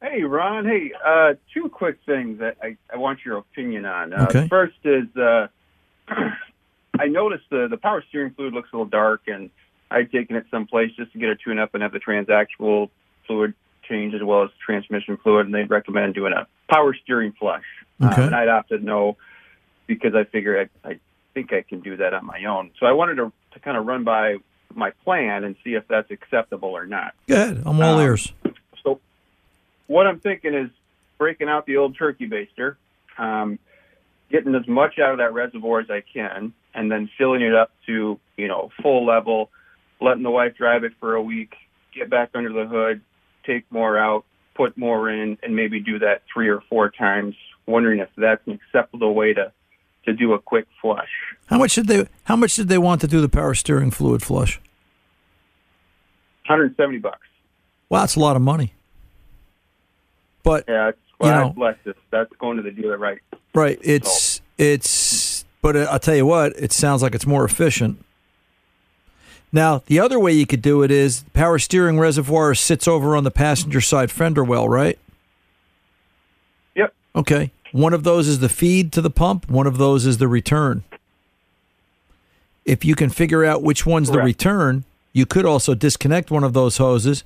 Hey, 0.01 0.21
Ron. 0.23 0.65
Hey, 0.65 0.93
uh, 1.05 1.33
two 1.53 1.67
quick 1.67 1.97
things 2.05 2.39
that 2.39 2.55
I, 2.63 2.77
I 2.89 2.95
want 2.95 3.19
your 3.25 3.39
opinion 3.39 3.83
on. 3.83 4.13
Uh, 4.13 4.27
Okay. 4.29 4.47
First 4.47 4.77
is 4.85 5.13
uh, 5.17 5.47
I 6.07 7.07
noticed 7.09 7.43
the, 7.51 7.67
the 7.69 7.75
power 7.75 8.01
steering 8.07 8.33
fluid 8.33 8.53
looks 8.53 8.69
a 8.71 8.77
little 8.77 8.85
dark, 8.89 9.23
and 9.27 9.49
I'd 9.91 10.09
taken 10.09 10.37
it 10.37 10.45
someplace 10.49 10.91
just 10.95 11.11
to 11.11 11.19
get 11.19 11.27
a 11.27 11.35
tune 11.35 11.59
up 11.59 11.71
and 11.73 11.83
have 11.83 11.91
the 11.91 11.99
transactional 11.99 12.91
fluid 13.27 13.55
change 13.89 14.13
as 14.13 14.23
well 14.23 14.43
as 14.43 14.51
transmission 14.65 15.17
fluid, 15.17 15.47
and 15.47 15.53
they'd 15.53 15.69
recommend 15.69 16.13
doing 16.15 16.31
a 16.31 16.47
power 16.73 16.95
steering 17.03 17.33
flush. 17.37 17.65
Okay. 18.01 18.21
Uh, 18.21 18.25
and 18.27 18.35
I'd 18.35 18.47
opted 18.47 18.85
no 18.85 19.17
because 19.85 20.15
I 20.15 20.23
figure 20.23 20.69
I, 20.85 20.89
I 20.91 20.99
think 21.33 21.53
I 21.53 21.61
can 21.61 21.79
do 21.81 21.97
that 21.97 22.13
on 22.13 22.25
my 22.25 22.45
own. 22.45 22.71
So 22.79 22.85
I 22.85 22.91
wanted 22.91 23.15
to, 23.15 23.31
to 23.53 23.59
kind 23.59 23.77
of 23.77 23.85
run 23.85 24.03
by 24.03 24.37
my 24.73 24.91
plan 25.03 25.43
and 25.43 25.55
see 25.63 25.71
if 25.75 25.87
that's 25.87 26.09
acceptable 26.11 26.69
or 26.69 26.85
not. 26.85 27.13
Good. 27.27 27.61
I'm 27.65 27.81
all 27.81 27.95
Um, 27.99 28.01
ears. 28.01 28.33
So 28.83 28.99
what 29.87 30.07
I'm 30.07 30.19
thinking 30.19 30.53
is 30.53 30.69
breaking 31.17 31.49
out 31.49 31.65
the 31.65 31.77
old 31.77 31.97
turkey 31.97 32.27
baster, 32.27 32.75
um, 33.17 33.59
getting 34.31 34.55
as 34.55 34.67
much 34.67 34.99
out 34.99 35.11
of 35.11 35.17
that 35.19 35.33
reservoir 35.33 35.79
as 35.79 35.89
I 35.89 36.01
can, 36.01 36.53
and 36.73 36.91
then 36.91 37.09
filling 37.17 37.41
it 37.41 37.53
up 37.53 37.71
to 37.85 38.19
you 38.37 38.47
know 38.47 38.71
full 38.81 39.05
level, 39.05 39.49
letting 40.01 40.23
the 40.23 40.31
wife 40.31 40.55
drive 40.57 40.83
it 40.83 40.93
for 40.99 41.15
a 41.15 41.21
week, 41.21 41.53
get 41.93 42.09
back 42.09 42.31
under 42.33 42.51
the 42.51 42.65
hood, 42.67 43.01
take 43.45 43.71
more 43.71 43.97
out, 43.97 44.25
put 44.55 44.75
more 44.77 45.09
in, 45.09 45.37
and 45.43 45.55
maybe 45.55 45.79
do 45.79 45.99
that 45.99 46.23
three 46.33 46.49
or 46.49 46.61
four 46.69 46.89
times. 46.89 47.35
Wondering 47.67 47.99
if 47.99 48.09
that's 48.17 48.45
an 48.47 48.53
acceptable 48.53 49.13
way 49.13 49.33
to 49.33 49.51
to 50.05 50.13
do 50.13 50.33
a 50.33 50.39
quick 50.39 50.65
flush. 50.81 51.09
How 51.47 51.57
much 51.57 51.75
did 51.75 51.87
they 51.87 52.07
How 52.25 52.35
much 52.35 52.55
did 52.55 52.67
they 52.67 52.77
want 52.77 53.01
to 53.01 53.07
do 53.07 53.21
the 53.21 53.29
power 53.29 53.53
steering 53.53 53.91
fluid 53.91 54.21
flush? 54.23 54.59
170 56.47 56.97
bucks. 56.99 57.19
Wow, 57.89 58.01
that's 58.01 58.15
a 58.15 58.19
lot 58.19 58.35
of 58.35 58.41
money. 58.41 58.73
But 60.43 60.65
Yeah, 60.67 60.89
it's 60.89 60.97
You 61.11 61.15
well, 61.27 61.53
know- 61.55 61.65
that's 61.65 61.79
Lexus. 61.87 61.95
That's 62.11 62.33
going 62.39 62.57
to 62.57 62.63
the 62.63 62.71
dealer, 62.71 62.97
right? 62.97 63.19
right, 63.53 63.79
it's 63.81 64.41
it's. 64.57 65.45
But 65.61 65.75
uh, 65.77 65.87
I'll 65.89 65.99
tell 65.99 66.15
you 66.15 66.25
what, 66.25 66.53
it 66.57 66.71
sounds 66.73 67.01
like 67.01 67.15
it's 67.15 67.25
more 67.25 67.45
efficient. 67.45 68.03
Now, 69.53 69.83
the 69.85 69.99
other 69.99 70.19
way 70.19 70.33
you 70.33 70.45
could 70.47 70.61
do 70.61 70.81
it 70.83 70.91
is 70.91 71.23
power 71.33 71.57
steering 71.59 71.99
reservoir 71.99 72.53
sits 72.55 72.87
over 72.87 73.15
on 73.15 73.23
the 73.23 73.31
passenger 73.31 73.79
side 73.79 74.11
fender 74.11 74.43
well, 74.43 74.67
right? 74.67 74.97
Yep. 76.75 76.93
Okay. 77.15 77.51
One 77.73 77.93
of 77.93 78.03
those 78.03 78.27
is 78.27 78.39
the 78.39 78.47
feed 78.49 78.91
to 78.93 79.01
the 79.01 79.09
pump, 79.09 79.49
one 79.49 79.67
of 79.67 79.77
those 79.77 80.05
is 80.05 80.19
the 80.19 80.27
return. 80.27 80.83
If 82.65 82.85
you 82.85 82.95
can 82.95 83.09
figure 83.09 83.43
out 83.43 83.61
which 83.63 83.85
one's 83.85 84.09
the 84.11 84.19
return, 84.21 84.85
you 85.11 85.25
could 85.25 85.43
also 85.45 85.73
disconnect 85.75 86.31
one 86.31 86.43
of 86.43 86.53
those 86.53 86.77
hoses 86.77 87.23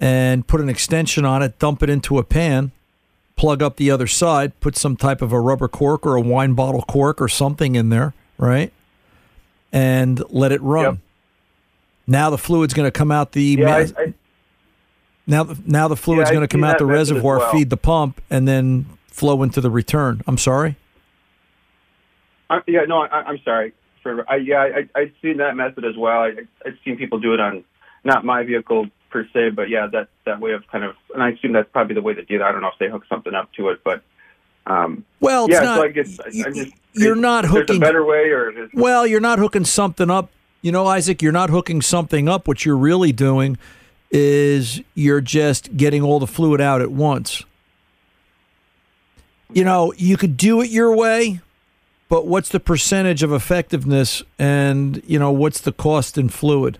and 0.00 0.46
put 0.46 0.60
an 0.60 0.68
extension 0.68 1.24
on 1.24 1.42
it, 1.42 1.58
dump 1.60 1.82
it 1.82 1.88
into 1.88 2.18
a 2.18 2.24
pan, 2.24 2.72
plug 3.36 3.62
up 3.62 3.76
the 3.76 3.90
other 3.90 4.06
side, 4.08 4.58
put 4.60 4.76
some 4.76 4.96
type 4.96 5.22
of 5.22 5.32
a 5.32 5.40
rubber 5.40 5.68
cork 5.68 6.04
or 6.04 6.16
a 6.16 6.20
wine 6.20 6.54
bottle 6.54 6.82
cork 6.82 7.22
or 7.22 7.28
something 7.28 7.76
in 7.76 7.88
there, 7.88 8.14
right? 8.36 8.72
And 9.72 10.20
let 10.28 10.50
it 10.52 10.60
run. 10.60 10.84
Yep. 10.84 10.96
Now 12.08 12.30
the 12.30 12.38
fluid's 12.38 12.74
going 12.74 12.86
to 12.86 12.90
come 12.96 13.12
out 13.12 13.30
the 13.32 13.42
Yeah, 13.58 13.64
ma- 13.64 13.72
I, 14.02 14.14
now, 15.26 15.44
the- 15.44 15.58
now 15.66 15.86
the 15.88 15.96
fluid's 15.96 16.30
Yeah, 16.30 16.34
going 16.34 16.48
to 16.48 16.52
come 16.52 16.64
out 16.64 16.78
the 16.78 16.86
reservoir, 16.86 17.38
well. 17.38 17.52
feed 17.52 17.70
the 17.70 17.76
pump, 17.76 18.20
and 18.28 18.46
then 18.48 18.86
flow 19.08 19.42
into 19.42 19.60
the 19.60 19.70
return. 19.70 20.22
I'm 20.26 20.38
sorry. 20.38 20.76
I, 22.50 22.60
yeah, 22.66 22.84
no, 22.86 23.02
I, 23.02 23.08
I'm 23.22 23.38
sorry. 23.44 23.72
For, 24.02 24.24
I, 24.30 24.36
yeah, 24.36 24.60
I, 24.94 24.98
I've 24.98 25.12
seen 25.20 25.38
that 25.38 25.56
method 25.56 25.84
as 25.84 25.96
well. 25.96 26.20
I, 26.22 26.32
I've 26.64 26.78
seen 26.84 26.96
people 26.96 27.18
do 27.18 27.34
it 27.34 27.40
on 27.40 27.64
not 28.04 28.24
my 28.24 28.42
vehicle 28.44 28.86
per 29.10 29.26
se, 29.32 29.50
but 29.50 29.68
yeah, 29.68 29.86
that 29.92 30.08
that 30.24 30.40
way 30.40 30.52
of 30.52 30.66
kind 30.70 30.84
of, 30.84 30.94
and 31.14 31.22
I 31.22 31.30
assume 31.30 31.52
that's 31.52 31.68
probably 31.72 31.94
the 31.94 32.02
way 32.02 32.14
they 32.14 32.22
do 32.22 32.38
that. 32.38 32.44
I 32.44 32.52
don't 32.52 32.60
know 32.62 32.68
if 32.68 32.78
they 32.78 32.88
hook 32.88 33.04
something 33.08 33.34
up 33.34 33.52
to 33.54 33.68
it, 33.70 33.80
but 33.84 34.02
Um, 34.66 35.04
Well, 35.20 35.46
it's 35.46 35.54
yeah, 35.54 35.60
not- 35.60 35.76
so 35.78 35.82
I 35.84 35.88
guess 35.88 36.20
I, 36.20 36.28
I 36.48 36.50
just 36.52 36.72
you're 36.92 37.14
not 37.16 37.44
hooking- 37.46 37.76
a 37.76 37.80
better 37.80 38.04
way, 38.04 38.30
or 38.30 38.50
is 38.50 38.70
Well, 38.74 39.06
you're 39.06 39.20
not 39.20 39.38
hooking 39.38 39.64
something 39.64 40.10
up. 40.10 40.30
You 40.60 40.72
know, 40.72 40.86
Isaac, 40.86 41.22
you're 41.22 41.32
not 41.32 41.48
hooking 41.50 41.80
something 41.80 42.28
up. 42.28 42.46
What 42.48 42.64
you're 42.66 42.76
really 42.76 43.12
doing 43.12 43.56
is 44.10 44.82
you're 44.94 45.20
just 45.20 45.76
getting 45.76 46.02
all 46.02 46.18
the 46.18 46.26
fluid 46.26 46.60
out 46.60 46.80
at 46.82 46.90
once. 46.90 47.44
You 49.52 49.64
know, 49.64 49.92
you 49.96 50.16
could 50.16 50.36
do 50.36 50.60
it 50.60 50.70
your 50.70 50.94
way, 50.94 51.40
but 52.08 52.26
what's 52.26 52.50
the 52.50 52.60
percentage 52.60 53.22
of 53.22 53.32
effectiveness 53.32 54.22
and, 54.38 55.02
you 55.06 55.18
know, 55.18 55.30
what's 55.30 55.60
the 55.60 55.72
cost 55.72 56.18
in 56.18 56.28
fluid? 56.28 56.78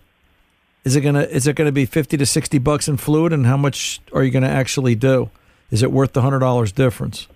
Is 0.85 0.97
it 0.97 1.03
to 1.03 1.31
is 1.31 1.47
it 1.47 1.57
to 1.67 1.73
be 1.73 1.87
50 1.87 2.17
to 2.17 2.27
60 2.27 2.59
bucks 2.59 2.89
in 2.89 2.97
fluid 2.97 3.33
and 3.33 3.47
how 3.47 3.57
much 3.57 4.01
are 4.13 4.23
you 4.23 4.31
to 4.43 4.49
actually 4.49 4.95
do? 4.95 5.31
Is 5.71 5.83
it 5.83 5.93
worth 5.93 6.13
the 6.13 6.23
$100 6.23 6.75
difference? 6.75 7.27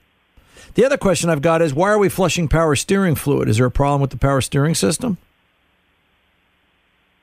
The 0.74 0.86
other 0.86 0.96
question 0.96 1.28
I've 1.28 1.42
got 1.42 1.60
is 1.60 1.74
why 1.74 1.90
are 1.90 1.98
we 1.98 2.08
flushing 2.08 2.48
power 2.48 2.74
steering 2.76 3.14
fluid? 3.14 3.48
Is 3.48 3.58
there 3.58 3.66
a 3.66 3.70
problem 3.70 4.00
with 4.00 4.10
the 4.10 4.16
power 4.16 4.40
steering 4.40 4.74
system? 4.74 5.18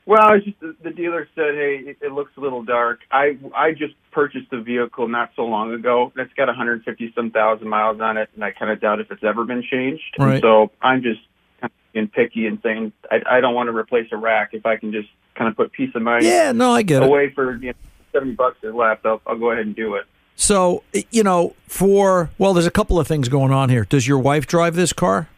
Well, 0.10 0.34
it's 0.34 0.44
just 0.44 0.60
the, 0.60 0.76
the 0.84 0.90
dealer 0.90 1.30
said, 1.36 1.54
"Hey, 1.54 1.84
it, 1.86 1.98
it 2.02 2.12
looks 2.12 2.32
a 2.36 2.40
little 2.40 2.64
dark." 2.64 3.02
I 3.12 3.38
I 3.56 3.74
just 3.74 3.94
purchased 4.12 4.52
a 4.52 4.60
vehicle 4.60 5.08
not 5.08 5.30
so 5.36 5.44
long 5.44 5.72
ago 5.72 6.12
that's 6.16 6.34
got 6.34 6.48
150 6.48 7.14
some 7.16 7.30
thousand 7.30 7.70
miles 7.70 8.02
on 8.02 8.18
it, 8.18 8.28
and 8.34 8.44
I 8.44 8.50
kind 8.50 8.72
of 8.72 8.82
doubt 8.82 9.00
if 9.00 9.12
it's 9.12 9.24
ever 9.24 9.46
been 9.46 9.62
changed. 9.62 10.02
And 10.18 10.28
Right. 10.28 10.42
so 10.42 10.72
I'm 10.82 11.04
just 11.04 11.20
kind 11.62 11.70
of 11.70 11.94
being 11.94 12.08
picky 12.08 12.48
and 12.48 12.58
saying 12.64 12.92
I, 13.12 13.38
I 13.38 13.40
don't 13.40 13.54
want 13.54 13.68
to 13.68 13.76
replace 13.78 14.08
a 14.12 14.18
rack 14.18 14.50
if 14.54 14.66
I 14.66 14.78
can 14.78 14.92
just 14.92 15.10
kind 15.36 15.48
of 15.48 15.56
put 15.56 15.72
peace 15.74 15.92
of 15.94 16.02
mind. 16.02 16.26
Yeah, 16.26 16.54
no, 16.54 16.72
I 16.72 16.82
get 16.82 17.04
it. 17.04 17.06
away 17.06 17.30
for 17.30 17.58
you 17.58 17.68
know, 17.68 17.74
70 18.12 18.32
bucks 18.32 18.58
is 18.64 18.74
left. 18.74 19.06
I'll, 19.06 19.22
I'll 19.28 19.38
go 19.38 19.52
ahead 19.52 19.64
and 19.64 19.76
do 19.76 19.94
it. 19.94 20.06
So, 20.36 20.82
you 21.12 21.22
know, 21.22 21.54
for 21.68 22.32
well, 22.40 22.56
there's 22.56 22.66
a 22.66 22.72
couple 22.72 22.98
of 22.98 23.06
things 23.08 23.30
going 23.30 23.52
on 23.52 23.70
here. 23.70 23.86
Does 23.86 24.08
your 24.08 24.18
wife 24.18 24.48
drive 24.48 24.76
this 24.76 24.92
car? 24.92 25.30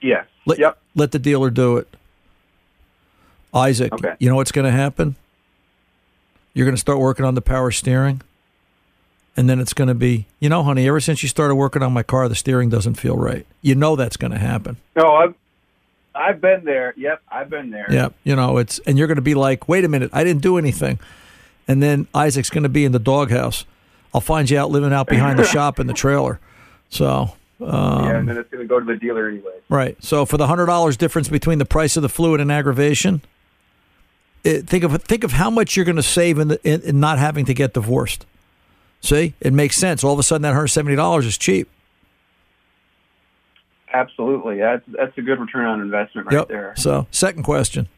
Yes. 0.00 0.24
Let, 0.46 0.58
yep. 0.58 0.78
Let 0.94 1.10
the 1.10 1.18
dealer 1.18 1.50
do 1.50 1.76
it. 1.76 1.94
Isaac, 3.54 3.92
Okay. 3.92 4.14
you 4.18 4.28
know 4.28 4.36
what's 4.36 4.52
going 4.52 4.64
to 4.66 4.70
happen? 4.76 5.16
You're 6.54 6.66
going 6.66 6.74
to 6.74 6.80
start 6.80 6.98
working 6.98 7.24
on 7.24 7.34
the 7.34 7.40
power 7.42 7.70
steering. 7.70 8.22
And 9.36 9.48
then 9.48 9.60
it's 9.60 9.72
going 9.72 9.86
to 9.88 9.94
be, 9.94 10.26
you 10.40 10.48
know, 10.48 10.64
honey, 10.64 10.88
ever 10.88 10.98
since 10.98 11.22
you 11.22 11.28
started 11.28 11.54
working 11.54 11.80
on 11.82 11.92
my 11.92 12.02
car, 12.02 12.28
the 12.28 12.34
steering 12.34 12.70
doesn't 12.70 12.94
feel 12.94 13.16
right. 13.16 13.46
You 13.62 13.76
know 13.76 13.94
that's 13.94 14.16
going 14.16 14.32
to 14.32 14.38
happen. 14.38 14.76
No, 14.96 15.14
I've 15.14 15.34
I've 16.12 16.40
been 16.40 16.64
there. 16.64 16.92
Yep, 16.96 17.22
I've 17.30 17.48
been 17.48 17.70
there. 17.70 17.86
Yep, 17.88 18.14
you 18.24 18.34
know, 18.34 18.58
it's 18.58 18.80
and 18.80 18.98
you're 18.98 19.06
going 19.06 19.14
to 19.16 19.22
be 19.22 19.36
like, 19.36 19.68
"Wait 19.68 19.84
a 19.84 19.88
minute, 19.88 20.10
I 20.12 20.24
didn't 20.24 20.42
do 20.42 20.58
anything." 20.58 20.98
And 21.68 21.80
then 21.80 22.08
Isaac's 22.14 22.50
going 22.50 22.64
to 22.64 22.68
be 22.68 22.84
in 22.84 22.90
the 22.90 22.98
doghouse. 22.98 23.64
I'll 24.12 24.20
find 24.20 24.50
you 24.50 24.58
out 24.58 24.70
living 24.72 24.92
out 24.92 25.06
behind 25.06 25.38
the 25.38 25.44
shop 25.54 25.78
in 25.78 25.86
the 25.86 25.92
trailer. 25.92 26.40
So, 26.90 27.34
um, 27.60 28.04
yeah, 28.06 28.16
and 28.16 28.28
then 28.28 28.38
it's 28.38 28.50
going 28.50 28.64
to 28.64 28.68
go 28.68 28.80
to 28.80 28.86
the 28.86 28.96
dealer 28.96 29.28
anyway. 29.28 29.52
right. 29.68 30.02
So 30.02 30.24
for 30.26 30.36
the 30.36 30.48
hundred 30.48 30.66
dollars 30.66 30.96
difference 30.96 31.28
between 31.28 31.58
the 31.58 31.64
price 31.66 31.96
of 31.96 32.02
the 32.02 32.08
fluid 32.08 32.40
and 32.40 32.50
aggravation, 32.50 33.20
think 34.44 34.84
of 34.84 35.02
think 35.02 35.24
of 35.24 35.32
how 35.32 35.50
much 35.50 35.76
you're 35.76 35.84
going 35.84 35.96
to 35.96 36.02
save 36.02 36.38
in, 36.38 36.48
the, 36.48 36.60
in, 36.68 36.80
in 36.82 37.00
not 37.00 37.18
having 37.18 37.44
to 37.46 37.54
get 37.54 37.74
divorced. 37.74 38.26
See, 39.00 39.34
it 39.40 39.52
makes 39.52 39.76
sense. 39.76 40.02
All 40.02 40.12
of 40.12 40.18
a 40.18 40.22
sudden, 40.22 40.42
that 40.42 40.54
hundred 40.54 40.68
seventy 40.68 40.96
dollars 40.96 41.26
is 41.26 41.38
cheap. 41.38 41.68
Absolutely, 43.92 44.58
that's 44.58 44.84
that's 44.88 45.16
a 45.16 45.22
good 45.22 45.40
return 45.40 45.66
on 45.66 45.80
investment 45.80 46.26
right 46.26 46.38
yep. 46.38 46.48
there. 46.48 46.74
So, 46.76 47.06
second 47.10 47.42
question. 47.44 47.88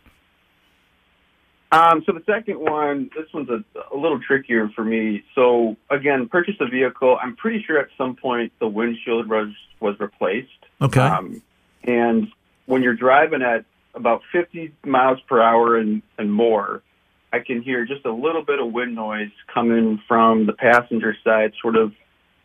Um, 1.72 2.02
so 2.04 2.12
the 2.12 2.22
second 2.26 2.58
one, 2.58 3.10
this 3.16 3.26
one's 3.32 3.48
a, 3.48 3.62
a 3.94 3.96
little 3.96 4.18
trickier 4.20 4.68
for 4.70 4.84
me. 4.84 5.22
So 5.36 5.76
again, 5.88 6.28
purchase 6.28 6.56
a 6.58 6.66
vehicle. 6.66 7.16
I'm 7.22 7.36
pretty 7.36 7.62
sure 7.64 7.78
at 7.78 7.88
some 7.96 8.16
point 8.16 8.52
the 8.58 8.66
windshield 8.66 9.28
was 9.28 9.48
was 9.78 9.98
replaced. 10.00 10.48
Okay. 10.82 11.00
Um, 11.00 11.42
and 11.84 12.28
when 12.66 12.82
you're 12.82 12.94
driving 12.94 13.42
at 13.42 13.64
about 14.00 14.22
50 14.32 14.72
miles 14.84 15.20
per 15.28 15.40
hour 15.40 15.76
and, 15.76 16.02
and 16.18 16.32
more, 16.32 16.82
I 17.32 17.38
can 17.38 17.62
hear 17.62 17.84
just 17.86 18.04
a 18.04 18.12
little 18.12 18.44
bit 18.44 18.58
of 18.58 18.72
wind 18.72 18.94
noise 18.96 19.30
coming 19.52 20.02
from 20.08 20.46
the 20.46 20.52
passenger 20.52 21.16
side, 21.22 21.52
sort 21.62 21.76
of 21.76 21.92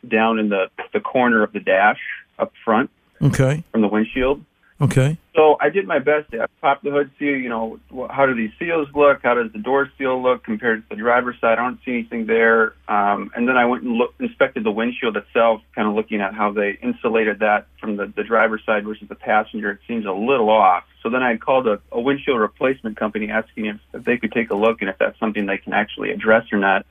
down 0.07 0.37
in 0.37 0.49
the 0.49 0.69
the 0.93 0.99
corner 0.99 1.41
of 1.41 1.51
the 1.51 1.59
dash 1.59 1.99
up 2.37 2.51
front 2.63 2.91
Okay. 3.23 3.63
from 3.71 3.81
the 3.81 3.87
windshield. 3.87 4.43
Okay. 4.81 5.17
So 5.35 5.55
I 5.61 5.69
did 5.69 5.87
my 5.87 5.99
best. 5.99 6.33
I 6.33 6.47
popped 6.59 6.83
the 6.83 6.91
hood 6.91 7.09
seal. 7.17 7.37
You 7.37 7.47
know, 7.47 7.79
how 8.09 8.25
do 8.25 8.35
these 8.35 8.51
seals 8.59 8.89
look? 8.93 9.21
How 9.23 9.33
does 9.33 9.51
the 9.53 9.59
door 9.59 9.89
seal 9.97 10.21
look 10.21 10.43
compared 10.43 10.83
to 10.83 10.95
the 10.95 11.01
driver's 11.01 11.39
side? 11.39 11.53
I 11.53 11.63
don't 11.63 11.79
see 11.85 11.91
anything 11.91 12.25
there. 12.25 12.73
Um, 12.89 13.31
and 13.35 13.47
then 13.47 13.55
I 13.55 13.65
went 13.65 13.83
and 13.83 13.93
looked, 13.93 14.19
inspected 14.19 14.65
the 14.65 14.71
windshield 14.71 15.15
itself, 15.15 15.61
kind 15.73 15.87
of 15.87 15.95
looking 15.95 16.19
at 16.19 16.33
how 16.33 16.51
they 16.51 16.77
insulated 16.83 17.39
that 17.39 17.67
from 17.79 17.95
the, 17.95 18.11
the 18.13 18.23
driver's 18.23 18.63
side 18.65 18.83
versus 18.83 19.07
the 19.07 19.15
passenger. 19.15 19.71
It 19.71 19.79
seems 19.87 20.05
a 20.05 20.11
little 20.11 20.49
off. 20.49 20.83
So 21.03 21.09
then 21.09 21.23
I 21.23 21.37
called 21.37 21.67
a, 21.67 21.79
a 21.91 22.01
windshield 22.01 22.39
replacement 22.39 22.97
company 22.97 23.29
asking 23.29 23.67
if, 23.67 23.77
if 23.93 24.03
they 24.03 24.17
could 24.17 24.33
take 24.33 24.49
a 24.49 24.55
look 24.55 24.81
and 24.81 24.89
if 24.89 24.97
that's 24.97 25.17
something 25.19 25.45
they 25.45 25.57
can 25.57 25.71
actually 25.71 26.11
address 26.11 26.51
or 26.51 26.59
not. 26.59 26.85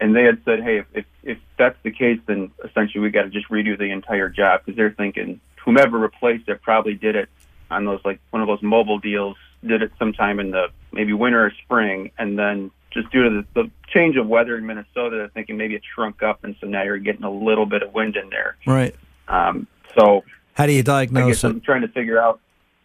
And 0.00 0.16
they 0.16 0.24
had 0.24 0.42
said, 0.46 0.62
hey, 0.62 0.78
if, 0.78 0.86
if, 0.94 1.04
if 1.22 1.38
that's 1.58 1.76
the 1.82 1.90
case, 1.90 2.18
then 2.26 2.50
essentially 2.64 3.02
we 3.02 3.10
got 3.10 3.24
to 3.24 3.28
just 3.30 3.50
redo 3.50 3.76
the 3.76 3.90
entire 3.90 4.30
job 4.30 4.62
because 4.64 4.74
they're 4.76 4.92
thinking 4.92 5.40
whomever 5.64 5.98
replaced 5.98 6.48
it 6.48 6.62
probably 6.62 6.94
did 6.94 7.16
it 7.16 7.28
on 7.70 7.84
those 7.84 8.00
like 8.04 8.20
one 8.30 8.42
of 8.42 8.48
those 8.48 8.62
mobile 8.62 8.98
deals, 8.98 9.36
did 9.66 9.82
it 9.82 9.92
sometime 9.98 10.40
in 10.40 10.50
the 10.50 10.68
maybe 10.92 11.12
winter 11.12 11.46
or 11.46 11.52
spring, 11.64 12.10
and 12.18 12.38
then 12.38 12.70
just 12.90 13.10
due 13.12 13.22
to 13.22 13.30
the, 13.54 13.62
the 13.62 13.70
change 13.88 14.16
of 14.16 14.26
weather 14.26 14.56
in 14.56 14.66
Minnesota, 14.66 15.16
they're 15.16 15.28
thinking 15.28 15.56
maybe 15.56 15.74
it 15.76 15.82
shrunk 15.94 16.22
up, 16.22 16.42
and 16.42 16.56
so 16.60 16.66
now 16.66 16.82
you're 16.82 16.98
getting 16.98 17.22
a 17.24 17.30
little 17.30 17.66
bit 17.66 17.82
of 17.82 17.94
wind 17.94 18.16
in 18.16 18.28
there. 18.30 18.56
Right. 18.66 18.94
Um, 19.28 19.68
so 19.96 20.24
How 20.54 20.66
do 20.66 20.72
you 20.72 20.80
I 20.80 20.82
diagnose 20.82 21.26
guess 21.28 21.44
it? 21.44 21.48
I'm 21.48 21.60
trying 21.60 21.82
to 21.82 21.88
figure 21.88 22.20
out. 22.20 22.40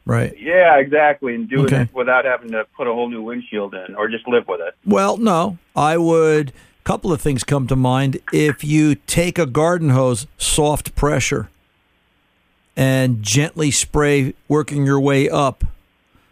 Right. 0.05 0.35
Yeah, 0.39 0.75
exactly, 0.77 1.33
and 1.33 1.49
doing 1.49 1.65
Okay. 1.65 1.81
it 1.83 1.93
without 1.95 2.25
having 2.25 2.51
to 2.51 2.67
put 2.77 2.85
a 2.85 2.93
whole 2.93 3.09
new 3.09 3.23
windshield 3.23 3.73
in, 3.73 3.95
or 3.95 4.07
just 4.07 4.27
live 4.27 4.47
with 4.47 4.61
it. 4.61 4.75
Well, 4.85 5.17
no. 5.17 5.57
I 5.75 5.97
would. 5.97 6.49
A 6.49 6.83
couple 6.83 7.11
of 7.11 7.19
things 7.19 7.43
come 7.43 7.65
to 7.65 7.75
mind. 7.75 8.19
If 8.31 8.63
you 8.63 8.93
take 8.93 9.39
a 9.39 9.47
garden 9.47 9.89
hose, 9.89 10.27
soft 10.38 10.93
pressure, 10.95 11.49
and 12.75 13.23
gently 13.23 13.71
spray, 13.71 14.33
working 14.47 14.85
your 14.85 14.99
way 14.99 15.29
up 15.29 15.63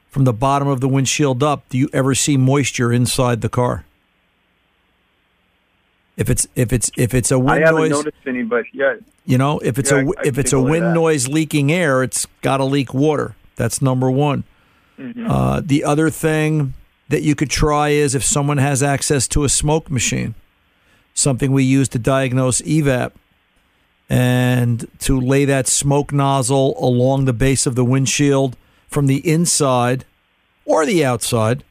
from 0.10 0.26
the 0.26 0.34
bottom 0.34 0.68
of 0.68 0.82
the 0.82 0.88
windshield 0.88 1.42
up, 1.42 1.68
do 1.70 1.78
you 1.78 1.90
ever 1.94 2.14
see 2.14 2.38
moisture 2.38 2.92
inside 2.92 3.42
the 3.42 3.50
car? 3.50 3.86
If 6.16 6.30
it's 6.30 6.48
if 6.56 6.72
it's 6.72 6.92
if 6.96 7.14
it's 7.14 7.32
a 7.32 7.40
wind 7.40 7.64
I 7.64 7.68
haven't 7.68 7.82
noise, 7.82 7.90
noticed 7.92 8.18
any, 8.28 8.44
but 8.44 8.66
yeah, 8.72 8.96
you 9.26 9.38
know, 9.40 9.58
if 9.60 9.80
it's 9.80 9.90
Yeah, 9.90 10.02
a 10.02 10.06
I- 10.06 10.10
I 10.20 10.22
if 10.26 10.38
it's 10.38 10.54
a 10.54 10.58
a 10.58 10.60
look 10.60 10.68
at 10.68 10.72
wind 10.72 10.94
noise 10.94 11.28
leaking 11.28 11.72
air, 11.72 12.04
it's 12.04 12.28
got 12.42 12.58
to 12.58 12.66
leak 12.66 12.94
water. 12.94 13.36
That's 13.56 13.82
number 13.82 14.12
one. 14.12 14.44
Mhm. 15.00 15.26
Uh, 15.28 15.62
the 15.66 15.84
other 15.84 16.12
thing 16.12 16.76
that 17.10 17.24
you 17.24 17.34
could 17.34 17.50
try 17.50 17.90
is 17.90 18.14
if 18.14 18.24
someone 18.24 18.60
has 18.60 18.84
access 18.84 19.28
to 19.30 19.44
a 19.44 19.50
smoke 19.50 19.90
machine, 19.90 20.36
something 21.16 21.52
we 21.52 21.64
use 21.64 21.90
to 21.90 22.00
diagnose 22.00 22.62
evap, 22.62 23.12
and 24.10 24.88
to 25.00 25.20
lay 25.20 25.46
that 25.46 25.68
smoke 25.68 26.12
nozzle 26.12 26.76
along 26.84 27.26
the 27.26 27.34
base 27.34 27.66
of 27.66 27.76
the 27.76 27.86
windshield 27.86 28.56
from 28.88 29.08
the 29.08 29.28
inside 29.30 30.06
or 30.66 30.86
the 30.86 31.04
outside 31.04 31.64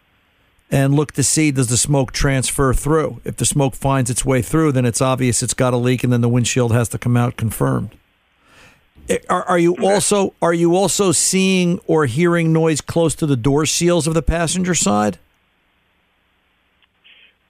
and 0.73 0.95
look 0.95 1.13
to 1.13 1.23
see 1.23 1.51
does 1.51 1.69
the 1.69 1.77
smoke 1.77 2.13
transfer 2.13 2.73
through. 2.73 3.21
If 3.25 3.37
the 3.37 3.45
smoke 3.45 3.75
finds 3.75 4.09
its 4.09 4.25
way 4.25 4.41
through, 4.41 4.73
then 4.73 4.87
it's 4.87 5.03
obvious 5.03 5.43
it's 5.43 5.53
got 5.53 5.75
a 5.75 5.77
leak, 5.77 6.03
and 6.03 6.11
then 6.11 6.23
the 6.23 6.31
windshield 6.31 6.73
has 6.73 6.89
to 6.89 6.99
come 6.99 7.17
out 7.17 7.37
confirmed. 7.37 7.91
Eh, 9.09 9.19
Are, 9.29 9.43
are 9.45 9.59
you 9.59 9.77
also 9.77 10.33
are 10.41 10.55
you 10.55 10.75
also 10.75 11.13
seeing 11.13 11.79
or 11.87 12.07
hearing 12.07 12.53
noise 12.53 12.81
close 12.81 13.15
to 13.17 13.27
the 13.27 13.37
door 13.37 13.67
seals 13.67 14.07
of 14.07 14.15
the 14.15 14.23
passenger 14.23 14.75
side? 14.75 15.19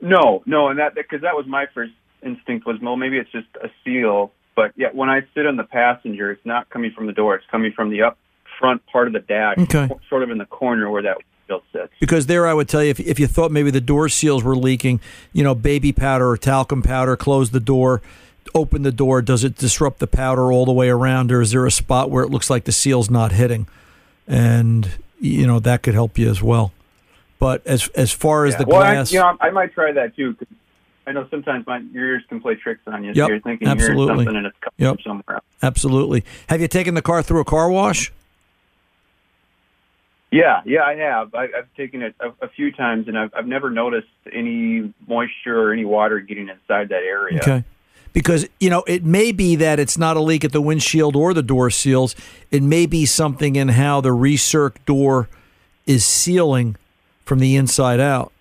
No, 0.01 0.43
no, 0.45 0.69
and 0.69 0.81
that 0.81 0.97
because 0.97 1.21
that 1.21 1.37
was 1.37 1.47
my 1.47 1.67
first 1.73 1.93
instinct 2.23 2.67
was 2.67 2.79
well 2.83 2.97
maybe 2.97 3.19
it's 3.19 3.31
just 3.31 3.47
a 3.63 3.71
seal, 3.85 4.33
but 4.55 4.73
yeah, 4.77 4.89
when 4.93 5.09
I 5.09 5.23
sit 5.35 5.47
on 5.47 5.57
the 5.57 5.65
passenger, 5.65 6.31
it's 6.31 6.45
not 6.47 6.69
coming 6.71 6.93
from 6.93 7.07
the 7.07 7.13
door; 7.13 7.35
it's 7.37 7.47
coming 7.51 7.73
from 7.73 7.91
the 7.91 8.03
up 8.03 8.19
front 8.59 8.85
part 8.87 9.07
of 9.07 9.13
the 9.13 9.21
dash, 9.21 9.59
Okay. 9.59 9.89
sort 10.09 10.23
of 10.23 10.31
in 10.31 10.39
the 10.39 10.45
corner 10.47 10.91
where 10.91 11.03
that 11.03 11.17
windshield 11.49 11.63
sits. 11.73 11.93
Because 12.01 12.27
there, 12.27 12.47
I 12.47 12.55
would 12.55 12.69
tell 12.69 12.83
you, 12.85 12.91
if, 12.91 13.01
if 13.01 13.19
you 13.19 13.27
thought 13.27 13.51
maybe 13.51 13.71
the 13.71 13.81
door 13.81 14.09
seals 14.09 14.45
were 14.45 14.55
leaking, 14.57 15.01
you 15.33 15.43
know, 15.43 15.55
baby 15.55 15.91
powder 15.93 16.29
or 16.29 16.37
talcum 16.37 16.83
powder, 16.83 17.17
close 17.17 17.51
the 17.51 17.61
door, 17.61 18.03
open 18.55 18.83
the 18.83 18.93
door. 18.93 19.23
Does 19.23 19.43
it 19.43 19.57
disrupt 19.57 19.99
the 20.01 20.07
powder 20.07 20.53
all 20.53 20.65
the 20.67 20.73
way 20.73 20.91
around, 20.91 21.33
or 21.33 21.41
is 21.41 21.51
there 21.53 21.67
a 21.67 21.71
spot 21.71 22.11
where 22.11 22.23
it 22.23 22.31
looks 22.31 22.51
like 22.51 22.65
the 22.65 22.73
seal's 22.73 23.11
not 23.11 23.33
hitting? 23.33 23.67
And 24.29 24.91
you 25.19 25.47
know 25.47 25.59
that 25.61 25.83
could 25.83 25.95
help 25.95 26.19
you 26.19 26.29
as 26.31 26.43
well. 26.43 26.73
But 27.39 27.67
as 27.67 27.89
as 27.89 28.13
far 28.13 28.45
as 28.47 28.55
Yeah. 28.55 28.59
the 28.59 28.65
well, 28.67 28.81
glass, 28.81 29.13
I, 29.13 29.15
you 29.17 29.21
know, 29.21 29.37
I 29.41 29.51
might 29.51 29.73
try 29.73 29.93
that 29.93 30.15
too. 30.15 30.37
I 31.07 31.13
know 31.13 31.27
sometimes 31.31 31.67
my 31.67 31.79
your 31.93 32.07
ears 32.07 32.23
can 32.29 32.41
play 32.41 32.55
tricks 32.55 32.81
on 32.87 33.03
you. 33.05 33.13
Yep, 33.15 33.17
so 33.17 33.29
you're 33.29 33.41
thinking 33.41 33.67
you're 33.69 33.73
absolutely. 33.77 34.25
something 34.25 34.37
and 34.37 34.47
it's 34.47 34.57
coming 34.61 34.75
Yep. 34.79 34.95
from 34.97 35.03
somewhere 35.03 35.35
else. 35.37 35.45
absolutely. 35.63 36.25
Have 36.49 36.61
you 36.61 36.69
taken 36.69 36.95
the 36.95 37.03
car 37.03 37.23
through 37.23 37.41
a 37.41 37.45
car 37.45 37.71
wash? 37.71 38.13
Yeah, 40.31 40.63
yeah, 40.65 40.83
I 40.83 40.95
have. 40.97 41.35
I, 41.35 41.45
I've 41.45 41.75
taken 41.77 42.01
it 42.01 42.15
a, 42.19 42.29
a 42.47 42.49
few 42.49 42.73
times, 42.73 43.07
and 43.07 43.19
I've, 43.19 43.31
I've 43.37 43.47
never 43.47 43.69
noticed 43.71 44.09
any 44.33 44.93
moisture 45.07 45.61
or 45.69 45.73
any 45.75 45.85
water 45.85 46.21
getting 46.21 46.49
inside 46.49 46.89
that 46.89 47.03
area. 47.03 47.39
Okay. 47.39 47.65
because 48.15 48.47
you 48.59 48.71
know 48.71 48.83
it 48.87 49.05
may 49.05 49.33
be 49.33 49.57
that 49.57 49.79
it's 49.79 49.99
not 49.99 50.17
a 50.17 50.21
leak 50.21 50.43
at 50.45 50.53
the 50.53 50.61
windshield 50.63 51.17
or 51.17 51.35
the 51.35 51.43
door 51.43 51.69
seals. 51.69 52.15
It 52.51 52.63
may 52.63 52.87
be 52.87 53.05
something 53.05 53.57
in 53.57 53.69
how 53.69 54.01
the 54.01 54.11
recirc 54.11 54.77
door 54.87 55.29
is 55.87 56.05
sealing 56.07 56.77
from 57.27 57.39
the 57.39 57.55
inside 57.57 58.01
out. 58.01 58.33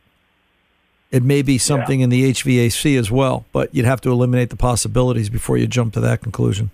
It 1.12 1.24
may 1.24 1.42
be 1.42 1.58
something 1.58 2.00
in 2.00 2.10
the 2.10 2.32
HVAC 2.32 2.98
as 2.98 3.12
well, 3.12 3.44
but 3.52 3.74
you'd 3.76 3.86
have 3.86 4.00
to 4.02 4.12
eliminate 4.12 4.50
the 4.50 4.56
possibilities 4.56 5.30
before 5.30 5.58
you 5.58 5.68
jump 5.68 5.94
to 5.96 6.00
that 6.00 6.22
conclusion. 6.22 6.72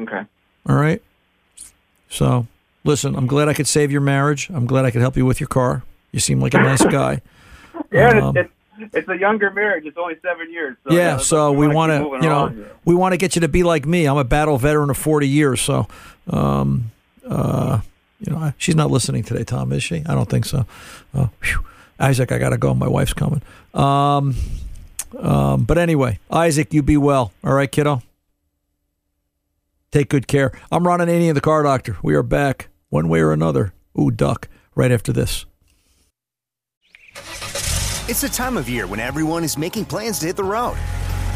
Okay. 0.00 0.22
All 0.68 0.76
right. 0.76 1.02
So, 2.08 2.46
listen, 2.84 3.16
I'm 3.16 3.26
glad 3.26 3.48
I 3.48 3.54
could 3.54 3.66
save 3.66 3.90
your 3.90 4.00
marriage. 4.00 4.48
I'm 4.50 4.66
glad 4.66 4.84
I 4.84 4.90
could 4.90 5.00
help 5.00 5.16
you 5.16 5.26
with 5.26 5.40
your 5.40 5.48
car. 5.48 5.82
You 6.12 6.20
seem 6.20 6.40
like 6.40 6.54
a 6.54 6.58
nice 6.58 6.84
guy. 6.84 7.20
Yeah, 7.90 8.08
Um, 8.28 8.36
it's, 8.36 8.50
it's, 8.78 8.94
it's 8.94 9.08
a 9.08 9.16
younger 9.18 9.50
marriage. 9.50 9.84
It's 9.86 9.96
only 9.96 10.14
seven 10.22 10.52
years. 10.52 10.76
So, 10.86 10.94
yeah, 10.94 11.14
uh, 11.14 11.18
so 11.18 11.52
we 11.52 11.66
wanna 11.66 12.06
want 12.06 12.22
to, 12.22 12.26
you 12.26 12.30
know, 12.32 12.38
along. 12.44 12.66
we 12.84 12.94
want 12.94 13.12
to 13.12 13.16
get 13.16 13.34
you 13.34 13.40
to 13.40 13.48
be 13.48 13.62
like 13.62 13.86
me. 13.86 14.06
I'm 14.06 14.18
a 14.18 14.24
battle 14.24 14.56
veteran 14.58 14.90
of 14.90 14.98
40 14.98 15.26
years, 15.26 15.60
so, 15.60 15.88
um, 16.28 16.90
uh, 17.26 17.80
you 18.20 18.30
know, 18.32 18.38
I- 18.38 18.54
she's 18.58 18.74
not 18.76 18.90
listening 18.90 19.24
today, 19.24 19.42
Tom, 19.44 19.72
is 19.72 19.82
she? 19.82 20.02
I 20.06 20.14
don't 20.14 20.28
think 20.28 20.44
so. 20.44 20.66
Phew. 21.40 21.64
Isaac, 22.02 22.32
I 22.32 22.38
got 22.38 22.50
to 22.50 22.58
go. 22.58 22.74
My 22.74 22.88
wife's 22.88 23.14
coming. 23.14 23.42
Um, 23.72 24.34
um, 25.18 25.64
but 25.64 25.78
anyway, 25.78 26.18
Isaac, 26.30 26.74
you 26.74 26.82
be 26.82 26.96
well. 26.96 27.32
All 27.44 27.54
right, 27.54 27.70
kiddo. 27.70 28.02
Take 29.92 30.08
good 30.08 30.26
care. 30.26 30.52
I'm 30.72 30.86
Ron 30.86 30.98
Ananian, 30.98 31.34
the 31.34 31.40
car 31.40 31.62
doctor. 31.62 31.96
We 32.02 32.14
are 32.14 32.22
back 32.22 32.68
one 32.88 33.08
way 33.08 33.20
or 33.20 33.32
another. 33.32 33.72
Ooh, 33.98 34.10
duck. 34.10 34.48
Right 34.74 34.90
after 34.90 35.12
this. 35.12 35.44
It's 38.08 38.22
the 38.22 38.28
time 38.28 38.56
of 38.56 38.68
year 38.68 38.86
when 38.86 38.98
everyone 38.98 39.44
is 39.44 39.56
making 39.56 39.84
plans 39.84 40.18
to 40.20 40.26
hit 40.26 40.36
the 40.36 40.44
road. 40.44 40.76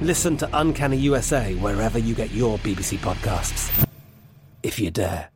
Listen 0.00 0.36
to 0.38 0.48
Uncanny 0.54 0.96
USA 0.98 1.54
wherever 1.56 1.98
you 1.98 2.14
get 2.14 2.30
your 2.30 2.58
BBC 2.58 2.98
podcasts, 2.98 3.86
if 4.62 4.78
you 4.78 4.90
dare. 4.90 5.28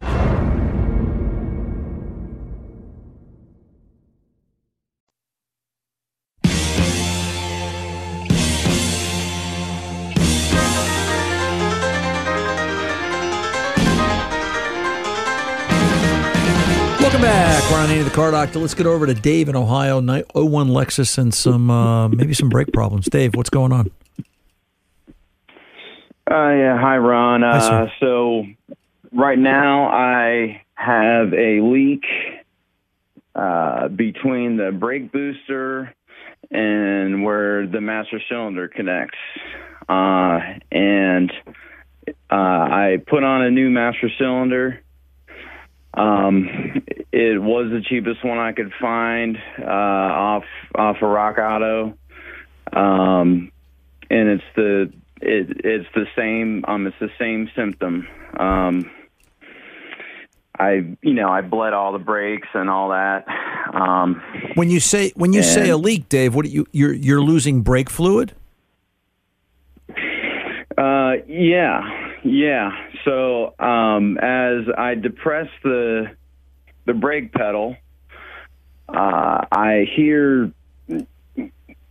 Welcome 17.01 17.21
back. 17.21 17.71
We're 17.71 17.79
on 17.79 17.91
Andy 17.91 18.03
the 18.03 18.11
Car 18.11 18.31
Doctor. 18.31 18.59
Let's 18.61 18.73
get 18.75 18.87
over 18.87 19.05
to 19.07 19.13
Dave 19.13 19.51
in 19.51 19.57
Ohio, 19.57 20.01
ni- 20.01 20.25
01 20.35 20.69
Lexus, 20.69 21.19
and 21.19 21.35
some 21.35 21.71
uh, 21.71 22.09
maybe 22.09 22.33
some 22.33 22.49
brake 22.49 22.73
problems. 22.73 23.07
Dave, 23.07 23.35
what's 23.35 23.51
going 23.51 23.73
on? 23.73 23.91
Uh, 26.31 26.51
yeah, 26.53 26.79
hi 26.79 26.97
Ron. 26.97 27.43
Hi, 27.43 27.59
Uh, 27.59 27.89
so 28.01 28.47
right 29.13 29.39
now 29.39 29.89
I 29.89 30.63
have 30.75 31.35
a 31.35 31.61
leak 31.61 32.05
uh, 33.35 33.89
between 33.89 34.57
the 34.57 34.73
brake 34.73 35.13
booster 35.13 35.95
and 36.51 37.25
where 37.25 37.67
the 37.67 37.81
master 37.81 38.21
cylinder 38.29 38.69
connects, 38.69 39.19
uh, 39.89 40.41
and 40.73 41.31
uh, 42.09 42.13
I 42.31 43.03
put 43.07 43.23
on 43.23 43.43
a 43.43 43.51
new 43.51 43.69
master 43.69 44.09
cylinder. 44.19 44.81
Um, 45.93 46.49
it 47.13 47.41
was 47.41 47.71
the 47.71 47.83
cheapest 47.87 48.25
one 48.25 48.39
I 48.39 48.53
could 48.53 48.73
find 48.81 49.37
uh, 49.61 49.65
off 49.67 50.45
off 50.75 50.97
of 51.03 51.09
Rock 51.09 51.37
Auto, 51.39 51.99
um, 52.73 53.53
and 54.11 54.29
it's 54.29 54.45
the 54.57 54.93
it, 55.25 55.61
it's 55.65 55.89
the 55.95 56.07
same. 56.17 56.65
Um, 56.67 56.87
it's 56.87 56.99
the 57.01 57.11
same 57.19 57.51
symptom. 57.57 58.07
Um, 58.39 58.91
I 60.59 60.97
you 61.03 61.15
know 61.15 61.29
I 61.29 61.41
bled 61.41 61.73
all 61.73 61.93
the 61.93 61.99
brakes 61.99 62.49
and 62.55 62.71
all 62.71 62.91
that. 62.91 63.27
Um, 63.73 64.23
When 64.55 64.71
you 64.71 64.81
say 64.81 65.13
when 65.17 65.33
you 65.33 65.43
say 65.43 65.69
a 65.69 65.77
leak, 65.77 66.09
Dave, 66.09 66.35
what 66.35 66.45
do 66.45 66.51
you 66.51 66.67
you're 66.73 66.93
you're 66.93 67.23
losing 67.23 67.63
brake 67.63 67.91
fluid? 67.91 68.33
Uh, 70.77 71.15
yeah, 71.27 72.17
yeah. 72.25 72.71
So 73.05 73.55
um, 73.59 74.19
as 74.19 74.67
I 74.77 74.95
depress 74.95 75.49
the 75.63 76.11
the 76.85 76.95
brake 76.95 77.33
pedal, 77.33 77.77
uh, 78.89 79.45
I 79.51 79.87
hear 79.97 80.53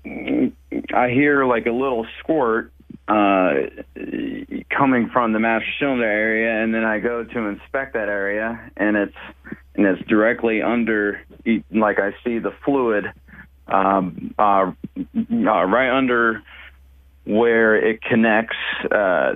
I 0.06 1.10
hear 1.10 1.46
like 1.46 1.66
a 1.66 1.72
little 1.72 2.06
squirt 2.20 2.72
uh, 3.14 3.54
coming 4.76 5.10
from 5.14 5.34
the 5.34 5.40
master 5.40 5.70
cylinder 5.80 6.06
area, 6.06 6.64
and 6.64 6.74
then 6.74 6.84
I 6.84 7.00
go 7.00 7.24
to 7.24 7.40
inspect 7.48 7.94
that 7.94 8.10
area, 8.10 8.72
and 8.76 8.98
it's 8.98 9.16
and 9.76 9.86
it's 9.86 10.08
directly 10.08 10.62
under, 10.62 11.22
like 11.72 12.00
I 12.00 12.12
see 12.24 12.40
the 12.40 12.54
fluid 12.64 13.06
um, 13.68 14.34
uh, 14.38 14.72
uh, 15.06 15.66
right 15.66 15.96
under 15.96 16.42
where 17.26 17.76
it 17.76 18.02
connects 18.02 18.58
uh, 18.86 19.36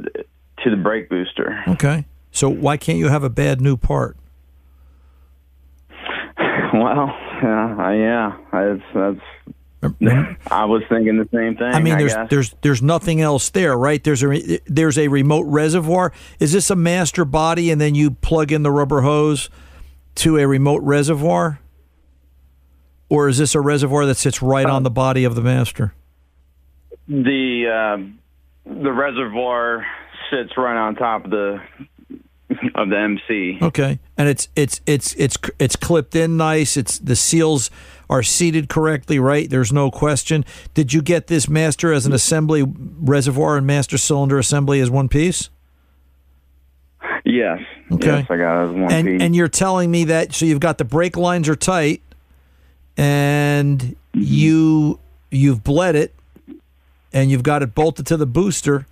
to 0.64 0.70
the 0.70 0.78
brake 0.78 1.10
booster. 1.10 1.64
Okay. 1.68 2.06
So 2.32 2.50
why 2.50 2.78
can't 2.78 2.98
you 2.98 3.08
have 3.08 3.24
a 3.24 3.30
bad 3.30 3.62
new 3.62 3.78
part? 3.78 4.18
Well, 6.74 7.08
yeah, 7.42 7.92
yeah, 7.94 8.38
that's 8.52 8.82
that's. 8.94 9.37
I 9.84 10.66
was 10.66 10.82
thinking 10.90 11.18
the 11.18 11.30
same 11.32 11.56
thing. 11.56 11.68
I 11.68 11.80
mean, 11.80 11.98
there's 11.98 12.14
guess. 12.14 12.30
there's 12.30 12.56
there's 12.62 12.82
nothing 12.82 13.22
else 13.22 13.50
there, 13.52 13.78
right? 13.78 14.04
There's 14.04 14.24
a 14.24 14.60
there's 14.66 14.98
a 14.98 15.08
remote 15.08 15.46
reservoir. 15.46 16.12
Is 16.40 16.52
this 16.52 16.70
a 16.70 16.76
master 16.76 17.26
body, 17.26 17.70
and 17.70 17.80
then 17.80 17.94
you 17.94 18.12
plug 18.12 18.52
in 18.52 18.64
the 18.64 18.72
rubber 18.72 19.02
hose 19.02 19.50
to 20.16 20.38
a 20.38 20.48
remote 20.48 20.82
reservoir, 20.82 21.60
or 23.08 23.30
is 23.30 23.38
this 23.38 23.54
a 23.54 23.62
reservoir 23.62 24.08
that 24.08 24.18
sits 24.18 24.42
right 24.42 24.66
on 24.66 24.82
the 24.82 24.90
body 24.90 25.24
of 25.24 25.36
the 25.36 25.42
master? 25.42 25.94
the 27.08 27.68
um 27.68 28.20
the 28.66 28.92
reservoir 28.92 29.86
sits 30.30 30.52
right 30.58 30.76
on 30.76 30.96
top 30.96 31.26
of 31.26 31.32
the 31.32 31.62
of 32.76 32.90
the 32.90 32.98
MC. 32.98 33.60
Okay, 33.62 34.00
and 34.18 34.28
it's 34.28 34.50
it's 34.56 34.82
it's 34.86 35.14
it's 35.16 35.38
it's 35.60 35.76
clipped 35.76 36.16
in 36.16 36.38
nice. 36.38 36.76
It's 36.76 37.00
the 37.00 37.16
seals 37.16 37.70
are 38.10 38.24
seated 38.24 38.70
correctly, 38.70 39.20
right? 39.20 39.50
There's 39.50 39.74
no 39.74 39.92
question. 39.92 40.46
Did 40.74 40.94
you 40.94 41.02
get 41.02 41.28
this 41.28 41.50
master 41.50 41.92
as 41.92 42.06
an 42.06 42.14
assembly 42.14 42.64
reservoir 42.66 43.58
and 43.58 43.68
master 43.68 43.98
cylinder 43.98 44.40
assembly 44.40 44.80
as 44.80 44.90
one 44.90 45.10
piece? 45.10 45.50
Yes. 47.26 47.60
Okay. 47.92 48.20
Yes, 48.20 48.28
I 48.30 48.38
got 48.38 48.62
it 48.62 48.70
as 48.70 48.72
one 48.72 48.92
and 48.92 49.08
piece. 49.08 49.22
and 49.22 49.36
you're 49.36 49.48
telling 49.48 49.92
me 49.92 50.06
that 50.06 50.34
so 50.34 50.46
you've 50.46 50.60
got 50.60 50.78
the 50.78 50.86
brake 50.86 51.18
lines 51.18 51.50
are 51.50 51.56
tight, 51.56 52.02
and 52.96 53.80
mm-hmm. 53.80 54.22
you 54.22 55.00
you've 55.30 55.64
bled 55.64 55.96
it, 55.96 56.14
and 57.12 57.30
you've 57.30 57.44
got 57.44 57.64
it 57.64 57.76
bolted 57.76 58.06
to 58.08 58.18
the 58.18 58.26
booster. 58.26 58.88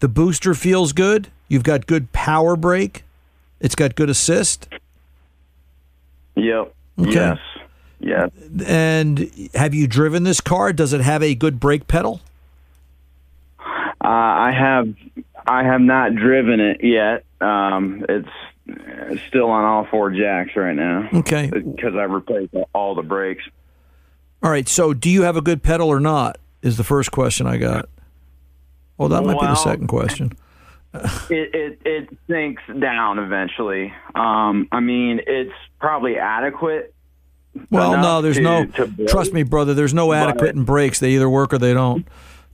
The 0.00 0.08
booster 0.08 0.54
feels 0.54 0.92
good. 0.92 1.28
You've 1.48 1.62
got 1.62 1.86
good 1.86 2.12
power 2.12 2.56
brake. 2.56 3.04
It's 3.60 3.74
got 3.74 3.94
good 3.94 4.10
assist. 4.10 4.68
Yep. 6.34 6.74
Okay. 6.98 7.12
Yes. 7.12 7.38
Yes. 7.98 8.30
And 8.66 9.50
have 9.54 9.74
you 9.74 9.86
driven 9.86 10.22
this 10.22 10.40
car? 10.40 10.72
Does 10.72 10.92
it 10.92 11.00
have 11.00 11.22
a 11.22 11.34
good 11.34 11.58
brake 11.58 11.88
pedal? 11.88 12.20
Uh, 13.58 14.08
I 14.08 14.52
have 14.56 14.94
I 15.46 15.64
have 15.64 15.80
not 15.80 16.14
driven 16.14 16.60
it 16.60 16.84
yet. 16.84 17.24
Um, 17.40 18.04
it's 18.08 18.28
it's 18.66 19.22
still 19.28 19.48
on 19.50 19.64
all 19.64 19.86
four 19.86 20.10
jacks 20.10 20.56
right 20.56 20.74
now. 20.74 21.08
Okay. 21.12 21.50
Because 21.50 21.94
I 21.94 22.02
replaced 22.02 22.54
all 22.74 22.94
the 22.94 23.02
brakes. 23.02 23.44
All 24.42 24.50
right. 24.50 24.68
So, 24.68 24.92
do 24.92 25.08
you 25.08 25.22
have 25.22 25.36
a 25.36 25.40
good 25.40 25.62
pedal 25.62 25.88
or 25.88 26.00
not? 26.00 26.38
Is 26.62 26.76
the 26.76 26.84
first 26.84 27.12
question 27.12 27.46
I 27.46 27.58
got. 27.58 27.88
Well, 28.98 29.08
that 29.10 29.22
might 29.22 29.38
be 29.38 29.46
the 29.46 29.54
second 29.54 29.86
question. 29.86 30.32
it, 30.94 31.54
it 31.54 31.80
it 31.84 32.08
sinks 32.28 32.62
down 32.80 33.18
eventually. 33.18 33.92
Um, 34.14 34.68
I 34.72 34.80
mean, 34.80 35.20
it's 35.26 35.52
probably 35.78 36.18
adequate. 36.18 36.94
Well, 37.70 37.96
no, 38.00 38.22
there's 38.22 38.36
to- 38.36 38.42
no. 38.42 38.66
to. 38.66 39.06
Trust 39.06 39.32
me, 39.32 39.42
brother. 39.42 39.74
There's 39.74 39.94
no 39.94 40.12
adequate 40.12 40.54
in 40.54 40.64
brakes. 40.64 40.98
They 41.00 41.12
either 41.12 41.28
work 41.28 41.52
or 41.52 41.58
they 41.58 41.74
don't. 41.74 42.06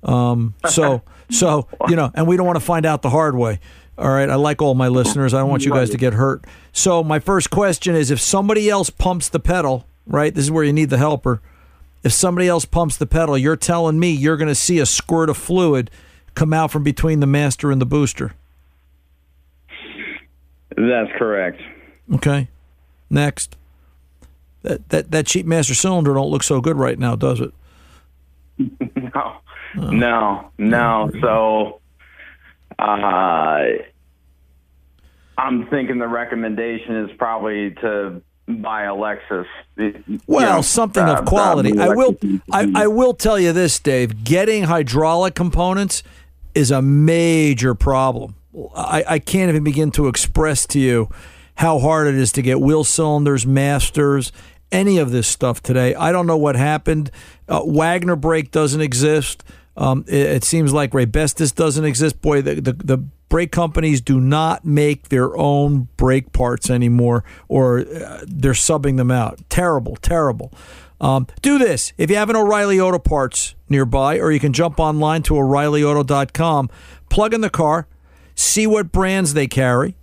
Um, 0.02 0.54
so, 0.68 1.02
so 1.30 1.68
you 1.88 1.96
know, 1.96 2.10
and 2.14 2.26
we 2.26 2.36
don't 2.36 2.46
want 2.46 2.56
to 2.56 2.64
find 2.64 2.86
out 2.86 3.02
the 3.02 3.10
hard 3.10 3.36
way. 3.36 3.60
All 3.98 4.08
right. 4.08 4.28
I 4.28 4.36
like 4.36 4.62
all 4.62 4.74
my 4.74 4.88
listeners. 4.88 5.34
I 5.34 5.38
don't 5.40 5.50
want 5.50 5.64
you 5.64 5.72
guys 5.72 5.90
to 5.90 5.96
get 5.98 6.14
hurt. 6.14 6.44
So, 6.72 7.04
my 7.04 7.18
first 7.18 7.50
question 7.50 7.94
is: 7.94 8.10
if 8.10 8.20
somebody 8.20 8.68
else 8.70 8.90
pumps 8.90 9.28
the 9.28 9.40
pedal, 9.40 9.86
right? 10.06 10.34
This 10.34 10.44
is 10.44 10.50
where 10.50 10.64
you 10.64 10.72
need 10.72 10.90
the 10.90 10.98
helper. 10.98 11.40
If 12.02 12.12
somebody 12.12 12.48
else 12.48 12.64
pumps 12.64 12.96
the 12.96 13.06
pedal, 13.06 13.38
you're 13.38 13.56
telling 13.56 14.00
me 14.00 14.10
you're 14.10 14.36
going 14.36 14.48
to 14.48 14.56
see 14.56 14.80
a 14.80 14.86
squirt 14.86 15.30
of 15.30 15.36
fluid 15.36 15.90
come 16.34 16.52
out 16.52 16.70
from 16.72 16.82
between 16.82 17.20
the 17.20 17.26
master 17.26 17.70
and 17.70 17.80
the 17.80 17.86
booster. 17.86 18.34
That's 20.76 21.10
correct. 21.18 21.60
Okay. 22.14 22.48
Next. 23.10 23.56
That 24.62 24.88
that 24.90 25.10
that 25.10 25.26
cheap 25.26 25.46
master 25.46 25.74
cylinder 25.74 26.14
don't 26.14 26.30
look 26.30 26.42
so 26.42 26.60
good 26.60 26.76
right 26.76 26.98
now, 26.98 27.16
does 27.16 27.40
it? 27.40 27.52
No, 29.14 29.36
no, 29.74 30.50
no. 30.58 31.10
So, 31.22 31.80
uh, 32.78 33.62
I'm 35.38 35.66
thinking 35.68 35.98
the 35.98 36.08
recommendation 36.08 37.04
is 37.04 37.10
probably 37.16 37.70
to 37.80 38.20
buy 38.46 38.82
a 38.84 38.92
Lexus. 38.92 39.46
You 39.76 40.20
Well, 40.26 40.56
know, 40.56 40.62
something 40.62 41.02
uh, 41.02 41.20
of 41.20 41.24
quality. 41.24 41.78
I 41.78 41.88
will. 41.88 42.16
I, 42.52 42.70
I 42.74 42.86
will 42.86 43.14
tell 43.14 43.38
you 43.38 43.52
this, 43.52 43.78
Dave. 43.78 44.24
Getting 44.24 44.64
hydraulic 44.64 45.34
components 45.34 46.02
is 46.54 46.70
a 46.70 46.82
major 46.82 47.74
problem. 47.74 48.34
I, 48.76 49.04
I 49.08 49.18
can't 49.20 49.48
even 49.48 49.64
begin 49.64 49.90
to 49.92 50.08
express 50.08 50.66
to 50.66 50.78
you 50.78 51.08
how 51.54 51.78
hard 51.78 52.08
it 52.08 52.14
is 52.14 52.30
to 52.32 52.42
get 52.42 52.60
wheel 52.60 52.84
cylinders, 52.84 53.46
masters, 53.46 54.32
any 54.72 54.98
of 54.98 55.12
this 55.12 55.28
stuff 55.28 55.62
today. 55.62 55.94
I 55.94 56.10
don't 56.10 56.26
know 56.26 56.36
what 56.36 56.56
happened. 56.56 57.10
Uh, 57.48 57.62
Wagner 57.64 58.16
brake 58.16 58.50
doesn't 58.50 58.80
exist. 58.80 59.44
Um, 59.76 60.04
it, 60.08 60.26
it 60.26 60.44
seems 60.44 60.72
like 60.72 60.90
Raybestos 60.90 61.54
doesn't 61.54 61.84
exist. 61.84 62.20
Boy, 62.20 62.42
the, 62.42 62.56
the 62.56 62.72
the 62.72 62.98
brake 63.32 63.52
companies 63.52 64.02
do 64.02 64.20
not 64.20 64.62
make 64.64 65.08
their 65.08 65.34
own 65.38 65.88
brake 65.96 66.32
parts 66.32 66.68
anymore, 66.68 67.24
or 67.48 67.80
uh, 67.80 68.24
they're 68.26 68.52
subbing 68.52 68.98
them 68.98 69.10
out. 69.10 69.40
Terrible, 69.48 69.96
terrible. 69.96 70.52
Um, 71.00 71.26
do 71.40 71.58
this 71.58 71.92
if 71.98 72.10
you 72.10 72.16
have 72.16 72.30
an 72.30 72.36
O'Reilly 72.36 72.78
Auto 72.78 72.98
Parts 72.98 73.54
nearby, 73.68 74.18
or 74.18 74.30
you 74.30 74.38
can 74.38 74.52
jump 74.52 74.78
online 74.78 75.22
to 75.24 75.36
O'ReillyAuto.com, 75.36 76.70
plug 77.08 77.34
in 77.34 77.40
the 77.40 77.50
car, 77.50 77.88
see 78.34 78.66
what 78.66 78.92
brands 78.92 79.34
they 79.34 79.48
carry, 79.48 79.96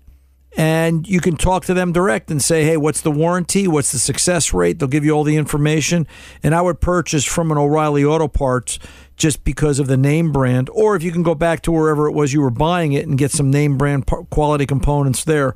and 0.58 1.08
you 1.08 1.20
can 1.20 1.38
talk 1.38 1.66
to 1.66 1.74
them 1.74 1.92
direct 1.92 2.32
and 2.32 2.42
say, 2.42 2.64
hey, 2.64 2.76
what's 2.76 3.02
the 3.02 3.12
warranty? 3.12 3.68
What's 3.68 3.92
the 3.92 4.00
success 4.00 4.54
rate? 4.54 4.80
They'll 4.80 4.88
give 4.88 5.06
you 5.06 5.12
all 5.12 5.24
the 5.24 5.38
information. 5.38 6.08
And 6.42 6.56
I 6.56 6.62
would 6.62 6.82
purchase 6.82 7.24
from 7.24 7.52
an 7.52 7.58
O'Reilly 7.58 8.04
Auto 8.04 8.28
Parts 8.28 8.80
just 9.16 9.44
because 9.44 9.80
of 9.80 9.88
the 9.88 9.98
name 9.98 10.32
brand. 10.32 10.70
Or 10.74 10.96
if 10.96 11.04
you 11.04 11.12
can 11.12 11.24
go 11.24 11.36
back 11.36 11.62
to 11.64 11.72
wherever 11.72 12.08
it 12.08 12.14
was 12.14 12.34
you 12.34 12.42
were 12.42 12.50
buying 12.50 12.94
it 12.94 13.08
and 13.08 13.18
get 13.18 13.32
some 13.32 13.52
name 13.52 13.78
brand 13.78 14.08
quality 14.30 14.66
components 14.66 15.24
there. 15.24 15.56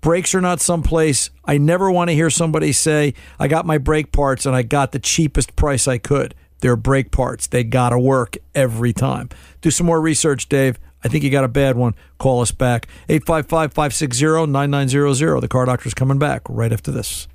Brakes 0.00 0.34
are 0.34 0.40
not 0.40 0.60
someplace. 0.60 1.30
I 1.44 1.58
never 1.58 1.90
want 1.90 2.10
to 2.10 2.14
hear 2.14 2.30
somebody 2.30 2.70
say, 2.70 3.14
I 3.40 3.48
got 3.48 3.66
my 3.66 3.78
brake 3.78 4.12
parts 4.12 4.46
and 4.46 4.54
I 4.54 4.62
got 4.62 4.92
the 4.92 5.00
cheapest 5.00 5.56
price 5.56 5.88
I 5.88 5.98
could. 5.98 6.36
They're 6.60 6.76
brake 6.76 7.10
parts. 7.10 7.48
They 7.48 7.64
got 7.64 7.90
to 7.90 7.98
work 7.98 8.36
every 8.54 8.92
time. 8.92 9.28
Do 9.60 9.70
some 9.70 9.86
more 9.86 10.00
research, 10.00 10.48
Dave. 10.48 10.78
I 11.04 11.08
think 11.08 11.24
you 11.24 11.30
got 11.30 11.44
a 11.44 11.48
bad 11.48 11.76
one. 11.76 11.94
Call 12.18 12.40
us 12.40 12.50
back. 12.50 12.88
855 13.08 13.72
560 13.72 14.46
9900. 14.46 15.40
The 15.40 15.48
car 15.48 15.64
doctor's 15.64 15.94
coming 15.94 16.18
back 16.18 16.42
right 16.48 16.72
after 16.72 16.90
this. 16.90 17.28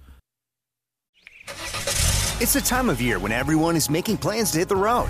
It's 2.42 2.54
the 2.54 2.62
time 2.62 2.90
of 2.90 3.02
year 3.02 3.20
when 3.20 3.32
everyone 3.32 3.76
is 3.76 3.90
making 3.90 4.18
plans 4.18 4.52
to 4.52 4.60
hit 4.60 4.68
the 4.68 4.76
road. 4.76 5.10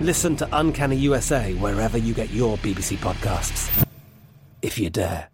Listen 0.00 0.36
to 0.36 0.48
Uncanny 0.52 0.96
USA 0.96 1.54
wherever 1.54 1.98
you 1.98 2.14
get 2.14 2.30
your 2.30 2.56
BBC 2.58 2.96
podcasts, 2.98 3.84
if 4.62 4.78
you 4.78 4.90
dare. 4.90 5.28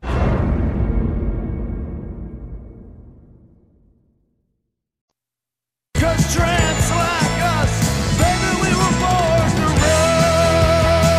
Cause 5.97 6.35
tramps 6.35 6.91
like 6.91 7.43
us, 7.61 8.19
baby, 8.19 8.51
we 8.63 8.69
were 8.75 8.95
born 9.01 9.51
to 9.57 9.67
run. 9.81 11.13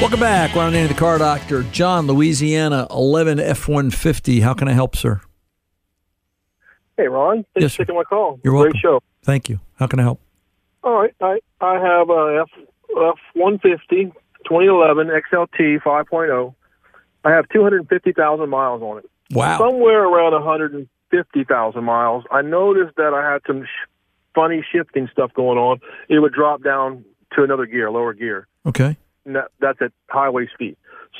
Welcome 0.00 0.20
back. 0.20 0.54
We're 0.54 0.62
on 0.62 0.72
the 0.72 0.94
car 0.94 1.18
doctor, 1.18 1.62
John, 1.64 2.06
Louisiana, 2.06 2.86
11 2.90 3.38
F 3.40 3.68
150. 3.68 4.40
How 4.40 4.54
can 4.54 4.68
I 4.68 4.72
help, 4.72 4.96
sir? 4.96 5.20
Hey, 6.96 7.08
Ron. 7.08 7.44
Thanks 7.54 7.62
Yes, 7.62 7.74
for 7.74 7.84
taking 7.84 7.94
my 7.96 8.04
call. 8.04 8.40
You're 8.42 8.54
Great 8.54 8.74
welcome. 8.74 8.80
show. 8.80 9.00
Thank 9.22 9.48
you. 9.48 9.60
How 9.76 9.86
can 9.86 10.00
I 10.00 10.02
help? 10.02 10.20
All 10.82 11.00
right. 11.00 11.14
I, 11.20 11.38
I 11.60 11.74
have 11.74 12.10
a 12.10 12.42
F, 12.42 12.50
F-150 12.90 14.12
2011 14.44 15.08
XLT 15.08 15.82
5.0. 15.82 16.54
I 17.24 17.30
have 17.30 17.48
250,000 17.50 18.48
miles 18.48 18.82
on 18.82 18.98
it. 18.98 19.10
Wow. 19.30 19.58
Somewhere 19.58 20.04
around 20.04 20.32
150,000 20.32 21.84
miles. 21.84 22.24
I 22.30 22.42
noticed 22.42 22.96
that 22.96 23.14
I 23.14 23.32
had 23.32 23.42
some 23.46 23.64
sh- 23.64 23.88
funny 24.34 24.64
shifting 24.72 25.08
stuff 25.12 25.32
going 25.34 25.58
on. 25.58 25.80
It 26.08 26.18
would 26.18 26.32
drop 26.32 26.62
down 26.62 27.04
to 27.36 27.44
another 27.44 27.66
gear, 27.66 27.90
lower 27.90 28.12
gear. 28.12 28.46
Okay. 28.66 28.96
That, 29.26 29.48
that's 29.60 29.80
at 29.80 29.92
highway 30.08 30.48
speed. 30.52 30.76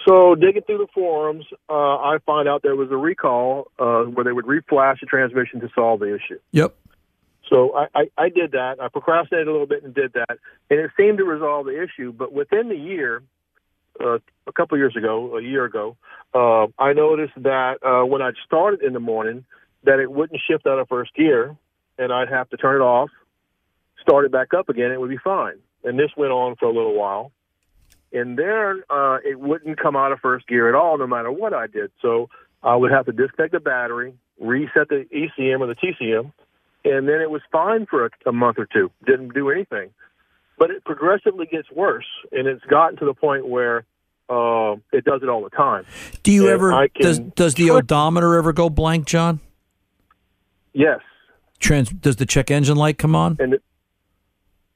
So 0.07 0.35
digging 0.35 0.63
through 0.63 0.79
the 0.79 0.89
forums, 0.93 1.45
uh, 1.69 1.73
I 1.73 2.19
find 2.27 2.49
out 2.49 2.63
there 2.63 2.75
was 2.75 2.91
a 2.91 2.97
recall 2.97 3.71
uh, 3.79 4.03
where 4.03 4.25
they 4.25 4.33
would 4.33 4.47
reflash 4.47 5.01
the 5.01 5.07
transmission 5.07 5.61
to 5.61 5.69
solve 5.75 6.01
the 6.01 6.15
issue. 6.15 6.39
Yep. 6.51 6.75
So 7.53 7.75
I, 7.77 7.87
I, 7.95 8.11
I 8.17 8.29
did 8.31 8.53
that. 8.53 8.81
I 8.81 8.89
procrastinated 8.89 9.47
a 9.47 9.53
little 9.53 9.67
bit 9.67 9.85
and 9.85 9.95
did 9.95 10.15
that, 10.15 10.39
and 10.71 10.81
it 10.81 10.91
seemed 10.97 11.19
to 11.19 11.25
resolve 11.25 11.67
the 11.67 11.83
issue. 11.83 12.11
But 12.11 12.33
within 12.33 12.71
the 12.71 12.77
year, 12.77 13.23
uh, 14.01 14.19
a 14.47 14.53
couple 14.53 14.79
years 14.79 14.97
ago, 14.97 15.37
a 15.37 15.43
year 15.43 15.67
ago, 15.67 15.97
uh, 16.33 16.69
I 16.79 16.95
noticed 16.95 17.35
that 17.37 17.85
uh, 17.85 18.07
when 18.07 18.23
I'd 18.23 18.37
start 18.47 18.75
it 18.75 18.83
in 18.83 18.95
the 18.95 19.01
morning, 19.01 19.45
that 19.85 19.99
it 19.99 20.11
wouldn't 20.11 20.41
shift 20.49 20.67
out 20.67 20.79
of 20.79 20.89
first 20.89 21.15
gear, 21.15 21.55
and 21.99 22.11
I'd 22.11 22.31
have 22.31 22.49
to 22.51 22.57
turn 22.57 22.81
it 22.81 22.85
off, 22.85 23.11
start 24.01 24.25
it 24.25 24.33
back 24.33 24.55
up 24.55 24.71
again. 24.71 24.91
It 24.91 24.99
would 24.99 25.11
be 25.11 25.19
fine. 25.19 25.59
And 25.85 25.99
this 25.99 26.11
went 26.17 26.33
on 26.33 26.57
for 26.57 26.67
a 26.67 26.73
little 26.73 26.95
while, 26.95 27.33
and 28.15 28.39
then 28.39 28.83
uh, 28.89 29.19
it 29.25 29.39
wouldn't 29.39 29.79
come 29.79 29.95
out 29.95 30.13
of 30.13 30.21
first 30.21 30.47
gear 30.47 30.71
at 30.71 30.75
all, 30.75 30.97
no 30.97 31.07
matter 31.07 31.31
what 31.31 31.53
I 31.53 31.67
did. 31.67 31.91
So 32.01 32.31
I 32.63 32.77
would 32.77 32.93
have 32.93 33.05
to 33.07 33.13
disconnect 33.13 33.53
the 33.53 33.61
battery, 33.61 34.15
reset 34.41 34.89
the 34.89 35.05
ECM 35.13 35.61
or 35.61 35.67
the 35.67 35.75
TCM, 35.75 36.33
and 36.85 37.09
then 37.09 37.21
it 37.21 37.31
was 37.31 37.43
fine 37.51 37.87
for 37.87 38.07
a, 38.07 38.11
a 38.27 38.33
month 38.33 38.59
or 38.59 38.67
two. 38.67 38.91
Didn't 39.07 39.35
do 39.35 39.51
anything, 39.51 39.91
but 40.59 40.71
it 40.71 40.85
progressively 40.85 41.47
gets 41.47 41.71
worse, 41.71 42.07
and 42.33 42.47
it's 42.47 42.65
gotten 42.65 42.97
to 42.99 43.05
the 43.05 43.15
point 43.15 43.47
where 43.49 43.85
uh, 44.29 44.77
it 44.93 45.05
does 45.05 45.23
it 45.23 45.29
all 45.29 45.43
the 45.43 45.51
time. 45.51 45.85
Do 46.23 46.33
you 46.33 46.45
And 46.45 46.53
ever, 46.53 46.89
does, 47.01 47.19
does 47.19 47.55
the 47.55 47.71
odometer 47.71 48.35
ever 48.37 48.53
go 48.53 48.71
blank, 48.71 49.07
John? 49.07 49.41
Yes, 50.73 51.01
Trans, 51.59 51.91
does 51.91 52.17
the 52.17 52.27
check 52.27 52.51
engine 52.51 52.77
light 52.77 52.99
come 52.99 53.15
on? 53.15 53.37
and 53.39 53.55
it, 53.55 53.63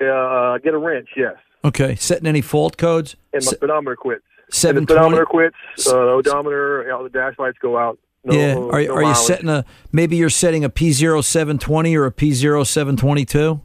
uh, 0.01 0.59
get 0.59 0.75
a 0.75 0.79
wrench. 0.79 1.09
Yes, 1.17 1.37
Okay. 1.65 1.97
Setting 1.97 2.27
any 2.27 2.43
fault 2.43 2.77
codes? 2.77 3.17
and 3.33 3.45
my 3.45 3.51
speedometer 3.53 3.97
quits. 3.97 4.23
And 4.63 4.77
the 4.77 4.83
speedometer 4.83 5.25
quits. 5.27 5.57
Uh, 5.79 5.91
the 5.93 5.97
odometer, 6.13 6.93
uh, 6.95 7.03
the 7.03 7.09
dash 7.09 7.35
lights 7.39 7.59
go 7.61 7.77
out. 7.77 7.99
No, 8.27 8.35
yeah. 8.35 8.55
no 8.55 8.71
Are, 8.71 8.81
are 8.93 9.03
you 9.05 9.15
setting 9.15 9.49
a, 9.49 9.65
maybe 9.93 10.17
you're 10.17 10.29
setting 10.29 10.65
a 10.65 10.71
P0720 10.71 11.97
or 11.97 12.07
a 12.07 12.13
P0722? 12.13 13.61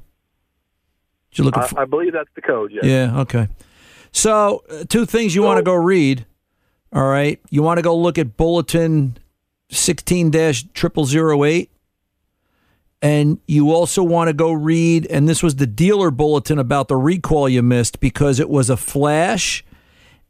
Did 1.31 1.37
you 1.37 1.43
look 1.43 1.57
I, 1.57 1.63
at 1.63 1.77
I 1.79 1.85
believe 1.85 2.13
that's 2.13 2.29
the 2.35 2.41
code. 2.41 2.71
Yes. 2.71 2.85
Yeah, 2.85 3.21
okay. 3.21 3.47
So, 4.11 4.63
uh, 4.69 4.83
two 4.87 5.05
things 5.05 5.33
you 5.33 5.41
want 5.41 5.57
to 5.57 5.63
go 5.63 5.73
read. 5.73 6.25
All 6.93 7.07
right. 7.07 7.39
You 7.49 7.63
want 7.63 7.79
to 7.79 7.81
go 7.81 7.97
look 7.97 8.17
at 8.17 8.37
Bulletin 8.37 9.17
16 9.71 10.31
0008. 10.31 11.71
And 13.03 13.39
you 13.47 13.71
also 13.71 14.03
want 14.03 14.27
to 14.27 14.33
go 14.33 14.51
read, 14.51 15.07
and 15.07 15.27
this 15.27 15.41
was 15.41 15.55
the 15.55 15.65
dealer 15.65 16.11
bulletin 16.11 16.59
about 16.59 16.87
the 16.87 16.97
recall 16.97 17.49
you 17.49 17.63
missed 17.63 17.99
because 17.99 18.39
it 18.39 18.47
was 18.47 18.69
a 18.69 18.77
flash 18.77 19.65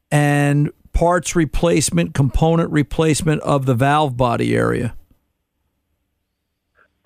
and 0.10 0.72
parts 0.94 1.36
replacement, 1.36 2.14
component 2.14 2.72
replacement 2.72 3.42
of 3.44 3.66
the 3.66 3.74
valve 3.76 4.18
body 4.18 4.56
area. 4.56 4.96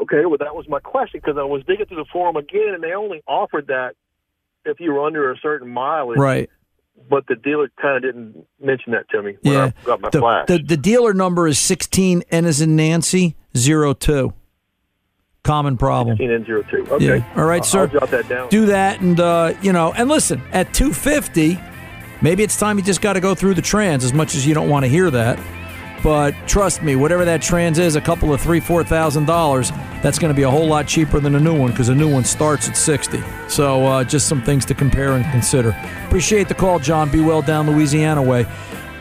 Okay, 0.02 0.26
well, 0.26 0.38
that 0.40 0.56
was 0.56 0.68
my 0.68 0.80
question 0.80 1.22
because 1.24 1.38
I 1.40 1.44
was 1.44 1.64
digging 1.66 1.86
through 1.86 1.98
the 1.98 2.06
forum 2.12 2.36
again, 2.36 2.74
and 2.74 2.84
they 2.84 2.94
only 2.94 3.24
offered 3.28 3.68
that 3.68 3.96
if 4.66 4.80
you 4.80 4.92
were 4.94 5.06
under 5.06 5.32
a 5.32 5.38
certain 5.38 5.70
mileage. 5.70 6.18
Right. 6.20 6.50
but 7.10 7.28
the 7.28 7.36
dealer 7.36 7.70
kind 7.82 7.98
of 7.98 8.04
didn't 8.04 8.46
mention 8.62 8.94
that 8.94 9.08
to 9.10 9.22
me 9.22 9.36
when 9.42 9.54
Yeah. 9.54 9.66
I 9.66 9.86
got 9.86 10.02
my 10.02 10.10
The, 10.10 10.20
flash. 10.20 10.48
the 10.48 10.60
the 10.60 10.78
dealer 10.78 11.14
number 11.14 11.46
is 11.48 11.60
16 11.60 12.24
N 12.32 12.46
as 12.46 12.62
in 12.62 12.76
Nancy, 12.78 13.36
zero 13.56 13.94
two. 13.94 14.34
Common 15.44 15.78
problem. 15.78 16.16
16 16.18 16.32
and 16.32 16.46
02. 16.46 16.88
Okay. 16.94 17.18
Yeah. 17.18 17.34
All 17.36 17.46
right, 17.46 17.64
sir. 17.66 17.82
I'll 17.82 17.88
jot 17.88 18.10
that 18.12 18.28
down. 18.30 18.50
Do 18.50 18.66
that, 18.68 19.00
and 19.02 19.20
uh, 19.20 19.54
you 19.62 19.72
know, 19.74 19.94
and 19.94 20.10
listen. 20.10 20.42
At 20.52 20.74
two 20.74 20.92
fifty, 20.94 21.60
maybe 22.22 22.44
it's 22.44 22.58
time 22.58 22.78
you 22.78 22.84
just 22.84 23.02
got 23.02 23.14
to 23.14 23.20
go 23.20 23.36
through 23.36 23.54
the 23.54 23.62
trans. 23.62 24.04
As 24.04 24.14
much 24.14 24.36
as 24.36 24.46
you 24.46 24.54
don't 24.54 24.70
want 24.70 24.84
to 24.84 24.90
hear 24.90 25.10
that, 25.12 25.40
but 26.04 26.36
trust 26.48 26.84
me, 26.84 26.96
whatever 26.96 27.26
that 27.26 27.42
trans 27.42 27.80
is, 27.80 27.96
a 27.96 28.02
couple 28.02 28.34
of 28.34 28.40
three, 28.40 28.60
four 28.60 28.84
thousand 28.84 29.26
dollars, 29.26 29.72
that's 30.04 30.20
going 30.20 30.32
to 30.32 30.36
be 30.36 30.44
a 30.44 30.52
whole 30.52 30.68
lot 30.68 30.88
cheaper 30.88 31.20
than 31.20 31.36
a 31.36 31.40
new 31.40 31.58
one 31.60 31.72
because 31.72 31.90
a 31.90 31.96
new 31.96 32.12
one 32.12 32.24
starts 32.24 32.70
at 32.70 32.78
sixty. 32.78 33.24
So 33.48 33.86
uh, 33.86 34.04
just 34.04 34.28
some 34.28 34.42
things 34.44 34.66
to 34.66 34.76
compare 34.76 35.14
and 35.14 35.26
consider. 35.32 35.76
Appreciate 36.06 36.48
the 36.48 36.54
call, 36.54 36.80
John. 36.80 37.10
Be 37.10 37.22
well 37.22 37.42
down 37.42 37.70
Louisiana 37.70 38.22
way. 38.22 38.46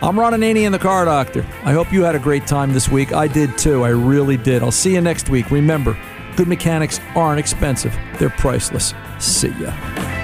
I'm 0.02 0.18
Ron 0.18 0.32
Ananian, 0.32 0.72
the 0.72 0.78
car 0.78 1.04
doctor. 1.04 1.46
I 1.64 1.72
hope 1.72 1.92
you 1.92 2.02
had 2.02 2.14
a 2.14 2.18
great 2.18 2.46
time 2.46 2.72
this 2.72 2.88
week. 2.88 3.12
I 3.12 3.26
did 3.26 3.56
too. 3.56 3.84
I 3.84 3.90
really 3.90 4.36
did. 4.36 4.62
I'll 4.62 4.70
see 4.70 4.94
you 4.94 5.00
next 5.00 5.28
week. 5.28 5.50
Remember, 5.50 5.96
good 6.36 6.48
mechanics 6.48 7.00
aren't 7.14 7.38
expensive, 7.38 7.94
they're 8.18 8.30
priceless. 8.30 8.94
See 9.18 9.48
ya. 9.60 10.23